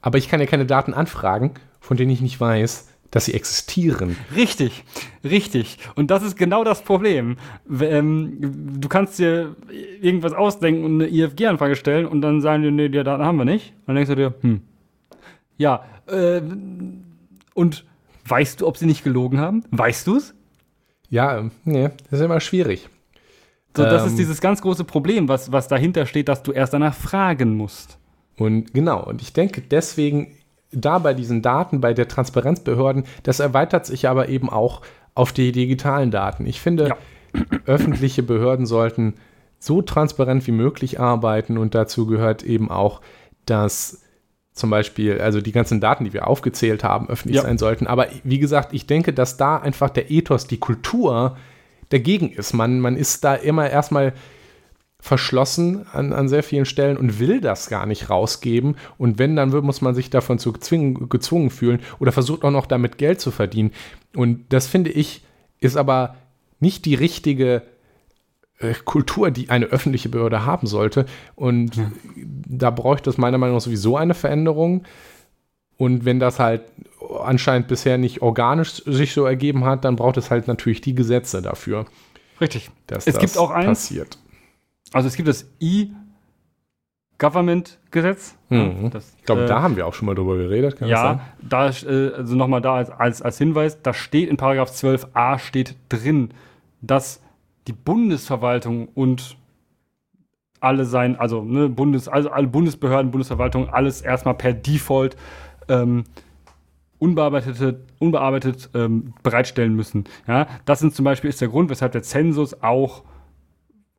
[0.00, 4.16] aber ich kann ja keine Daten anfragen, von denen ich nicht weiß, dass sie existieren.
[4.34, 4.84] Richtig,
[5.22, 5.78] richtig.
[5.94, 7.36] Und das ist genau das Problem.
[7.80, 9.54] Ähm, du kannst dir
[10.00, 13.44] irgendwas ausdenken und eine IFG-Anfrage stellen und dann sagen die, nee, die Daten haben wir
[13.44, 13.74] nicht.
[13.80, 14.62] Und dann denkst du dir, hm,
[15.58, 16.40] ja, äh,
[17.54, 17.84] und
[18.24, 19.62] weißt du, ob sie nicht gelogen haben?
[19.70, 20.34] Weißt du es?
[21.12, 22.88] Ja, nee, das ist immer schwierig.
[23.76, 26.72] So, das ähm, ist dieses ganz große Problem, was, was dahinter steht, dass du erst
[26.72, 27.98] danach fragen musst.
[28.38, 30.34] Und genau, und ich denke, deswegen
[30.70, 34.80] da bei diesen Daten, bei der Transparenzbehörden, das erweitert sich aber eben auch
[35.14, 36.46] auf die digitalen Daten.
[36.46, 36.96] Ich finde, ja.
[37.66, 39.12] öffentliche Behörden sollten
[39.58, 43.02] so transparent wie möglich arbeiten und dazu gehört eben auch,
[43.44, 44.00] dass
[44.52, 47.42] zum Beispiel, also die ganzen Daten, die wir aufgezählt haben, öffentlich ja.
[47.42, 47.86] sein sollten.
[47.86, 51.36] Aber wie gesagt, ich denke, dass da einfach der Ethos, die Kultur
[51.88, 52.52] dagegen ist.
[52.52, 54.12] Man, man ist da immer erstmal
[55.00, 58.76] verschlossen an, an sehr vielen Stellen und will das gar nicht rausgeben.
[58.98, 62.50] Und wenn, dann wird, muss man sich davon zu zwingen, gezwungen fühlen oder versucht auch
[62.50, 63.72] noch damit Geld zu verdienen.
[64.14, 65.24] Und das finde ich,
[65.58, 66.16] ist aber
[66.60, 67.62] nicht die richtige
[68.84, 71.06] Kultur, die eine öffentliche Behörde haben sollte.
[71.34, 71.92] Und mhm.
[72.48, 74.84] da bräuchte es meiner Meinung nach sowieso eine Veränderung.
[75.76, 76.62] Und wenn das halt
[77.24, 81.42] anscheinend bisher nicht organisch sich so ergeben hat, dann braucht es halt natürlich die Gesetze
[81.42, 81.84] dafür.
[82.40, 82.70] Richtig.
[82.86, 84.16] Dass es das gibt auch eins, passiert.
[84.92, 88.36] Also es gibt das E-Government-Gesetz.
[88.48, 88.90] Mhm.
[88.94, 90.80] ich glaube, äh, da haben wir auch schon mal drüber geredet.
[90.80, 95.38] ja, da, äh, also nochmal da als, als, als Hinweis, da steht in Paragraph 12a
[95.38, 96.30] steht drin,
[96.80, 97.21] dass
[97.66, 99.36] die Bundesverwaltung und
[100.60, 105.16] alle sein, also ne, Bundes, also alle Bundesbehörden, Bundesverwaltung, alles erstmal per Default
[105.68, 106.04] ähm,
[106.98, 110.04] unbearbeitete, unbearbeitet ähm, bereitstellen müssen.
[110.28, 113.02] Ja, das sind zum Beispiel ist der Grund, weshalb der Zensus auch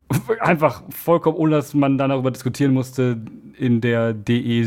[0.39, 3.21] einfach vollkommen, ohne dass man dann darüber diskutieren musste,
[3.57, 4.65] in der DE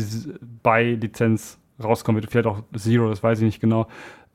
[0.61, 2.31] bei Lizenz rauskommen wird.
[2.31, 3.87] Vielleicht auch Zero, das weiß ich nicht genau.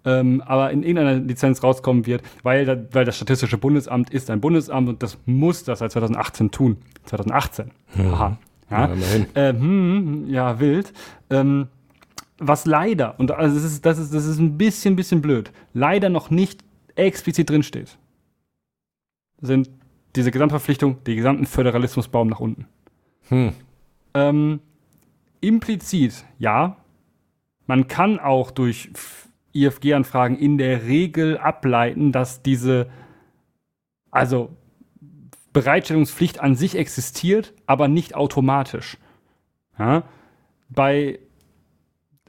[0.04, 4.88] Ähm, aber in irgendeiner Lizenz rauskommen wird, weil, weil das Statistische Bundesamt ist ein Bundesamt
[4.88, 6.76] und das muss das seit 2018 tun.
[7.04, 7.70] 2018.
[7.94, 8.14] Hm.
[8.14, 8.38] Aha.
[8.70, 10.92] Ja, ja, äh, hm, ja wild.
[11.30, 11.68] Ähm,
[12.38, 16.08] was leider, und also das, ist, das, ist, das ist ein bisschen, bisschen blöd, leider
[16.08, 16.64] noch nicht
[16.96, 17.96] explizit drinsteht,
[19.40, 19.70] sind
[20.16, 22.66] diese Gesamtverpflichtung, den gesamten Föderalismusbaum nach unten.
[23.28, 23.52] Hm.
[24.14, 24.60] Ähm,
[25.40, 26.76] implizit, ja.
[27.66, 28.90] Man kann auch durch
[29.54, 32.88] IFG-Anfragen in der Regel ableiten, dass diese,
[34.10, 34.50] also
[35.52, 38.98] Bereitstellungspflicht an sich existiert, aber nicht automatisch.
[39.78, 40.04] Ja?
[40.68, 41.18] Bei,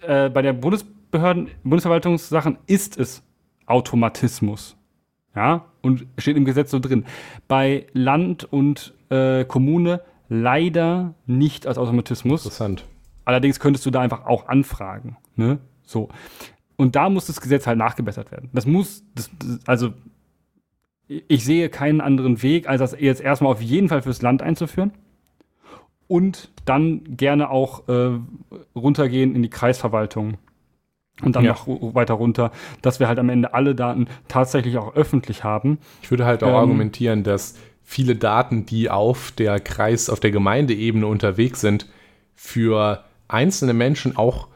[0.01, 3.24] äh, bei der Bundesbehörden, Bundesverwaltungssachen ist es
[3.65, 4.76] Automatismus.
[5.36, 7.05] Ja, und steht im Gesetz so drin.
[7.47, 12.45] Bei Land und äh, Kommune leider nicht als Automatismus.
[12.45, 12.86] Interessant.
[13.26, 15.17] Allerdings könntest du da einfach auch anfragen.
[15.36, 15.59] Ne?
[15.84, 16.09] So.
[16.76, 18.49] Und da muss das Gesetz halt nachgebessert werden.
[18.53, 19.93] Das muss, das, das, also
[21.07, 24.91] ich sehe keinen anderen Weg, als das jetzt erstmal auf jeden Fall fürs Land einzuführen
[26.07, 28.19] und dann gerne auch äh,
[28.76, 30.38] runtergehen in die Kreisverwaltung
[31.21, 31.51] und dann ja.
[31.51, 32.51] noch weiter runter,
[32.82, 35.78] dass wir halt am Ende alle Daten tatsächlich auch öffentlich haben.
[36.01, 40.32] Ich würde halt auch ähm, argumentieren, dass viele Daten, die auf der Kreis, auf der
[40.32, 41.88] Gemeindeebene unterwegs sind,
[42.36, 44.47] für einzelne Menschen auch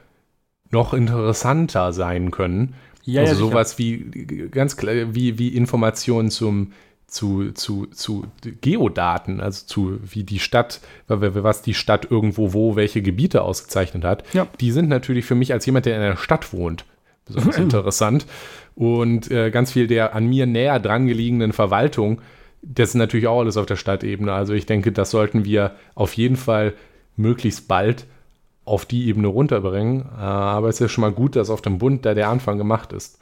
[0.71, 2.75] noch interessanter sein können.
[3.03, 6.73] Ja, also ja, sowas wie ganz klar, wie, wie Informationen zum
[7.07, 8.25] zu, zu, zu
[8.59, 14.23] Geodaten, also zu wie die Stadt, was die Stadt irgendwo wo, welche Gebiete ausgezeichnet hat,
[14.33, 14.45] ja.
[14.59, 16.83] die sind natürlich für mich als jemand, der in einer Stadt wohnt,
[17.25, 18.25] besonders interessant.
[18.75, 22.21] Und äh, ganz viel der an mir näher dran gelegenen Verwaltung,
[22.61, 24.33] das ist natürlich auch alles auf der Stadtebene.
[24.33, 26.73] Also ich denke, das sollten wir auf jeden Fall
[27.15, 28.05] möglichst bald
[28.67, 30.01] auf die Ebene runterbringen.
[30.17, 32.57] Äh, aber es ist ja schon mal gut, dass auf dem Bund da der Anfang
[32.57, 33.19] gemacht ist.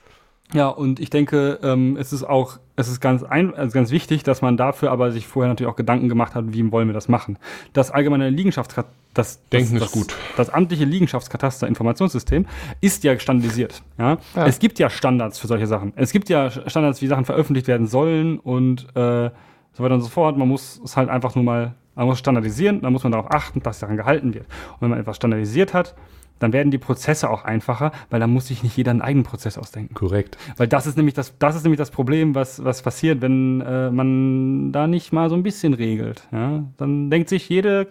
[0.54, 4.24] Ja, und ich denke, ähm, es ist auch, es ist ganz, ein, also ganz wichtig,
[4.24, 7.08] dass man dafür aber sich vorher natürlich auch Gedanken gemacht hat, wie wollen wir das
[7.08, 7.40] machen.
[7.74, 10.16] Das allgemeine Liegenschaftskataster, das, Denken das, ist gut.
[10.38, 12.46] Das amtliche Liegenschaftskataster-Informationssystem
[12.82, 13.82] ist ja standardisiert.
[13.98, 14.18] Ja?
[14.36, 14.46] ja?
[14.46, 15.94] Es gibt ja Standards für solche Sachen.
[15.96, 19.32] Es gibt ja Standards, wie Sachen veröffentlicht werden sollen und äh,
[19.74, 20.38] so weiter und so fort.
[20.38, 23.62] Man muss es halt einfach nur mal, man muss standardisieren, dann muss man darauf achten,
[23.62, 24.46] dass daran gehalten wird.
[24.74, 25.96] Und wenn man etwas standardisiert hat,
[26.40, 29.58] dann werden die Prozesse auch einfacher, weil dann muss sich nicht jeder einen eigenen Prozess
[29.58, 29.94] ausdenken.
[29.94, 30.38] Korrekt.
[30.58, 33.90] Weil das ist nämlich das, das ist nämlich das Problem, was, was passiert, wenn äh,
[33.90, 36.28] man da nicht mal so ein bisschen regelt.
[36.32, 36.64] Ja?
[36.78, 37.88] Dann denkt sich jede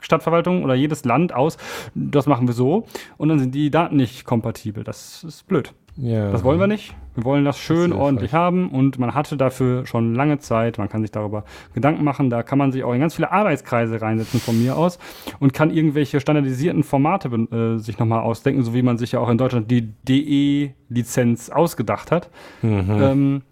[0.00, 1.56] Stadtverwaltung oder jedes Land aus,
[1.94, 2.86] das machen wir so
[3.16, 4.84] und dann sind die Daten nicht kompatibel.
[4.84, 5.72] Das ist blöd.
[5.96, 6.30] Ja.
[6.30, 6.94] Das wollen wir nicht.
[7.14, 10.76] Wir wollen das schön das ordentlich haben und man hatte dafür schon lange Zeit.
[10.76, 12.28] Man kann sich darüber Gedanken machen.
[12.28, 14.98] Da kann man sich auch in ganz viele Arbeitskreise reinsetzen von mir aus
[15.40, 19.30] und kann irgendwelche standardisierten Formate äh, sich nochmal ausdenken, so wie man sich ja auch
[19.30, 22.28] in Deutschland die DE-Lizenz ausgedacht hat.
[22.60, 22.84] Mhm.
[22.88, 23.42] Ähm,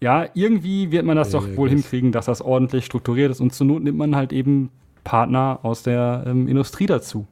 [0.00, 3.52] ja, irgendwie wird man das ja, doch wohl hinkriegen, dass das ordentlich strukturiert ist und
[3.52, 4.70] zur Not nimmt man halt eben
[5.04, 7.26] Partner aus der ähm, Industrie dazu.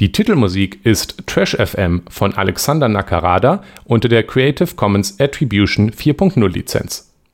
[0.00, 7.09] Die Titelmusik ist Trash FM von Alexander Nakarada unter der Creative Commons Attribution 4.0 Lizenz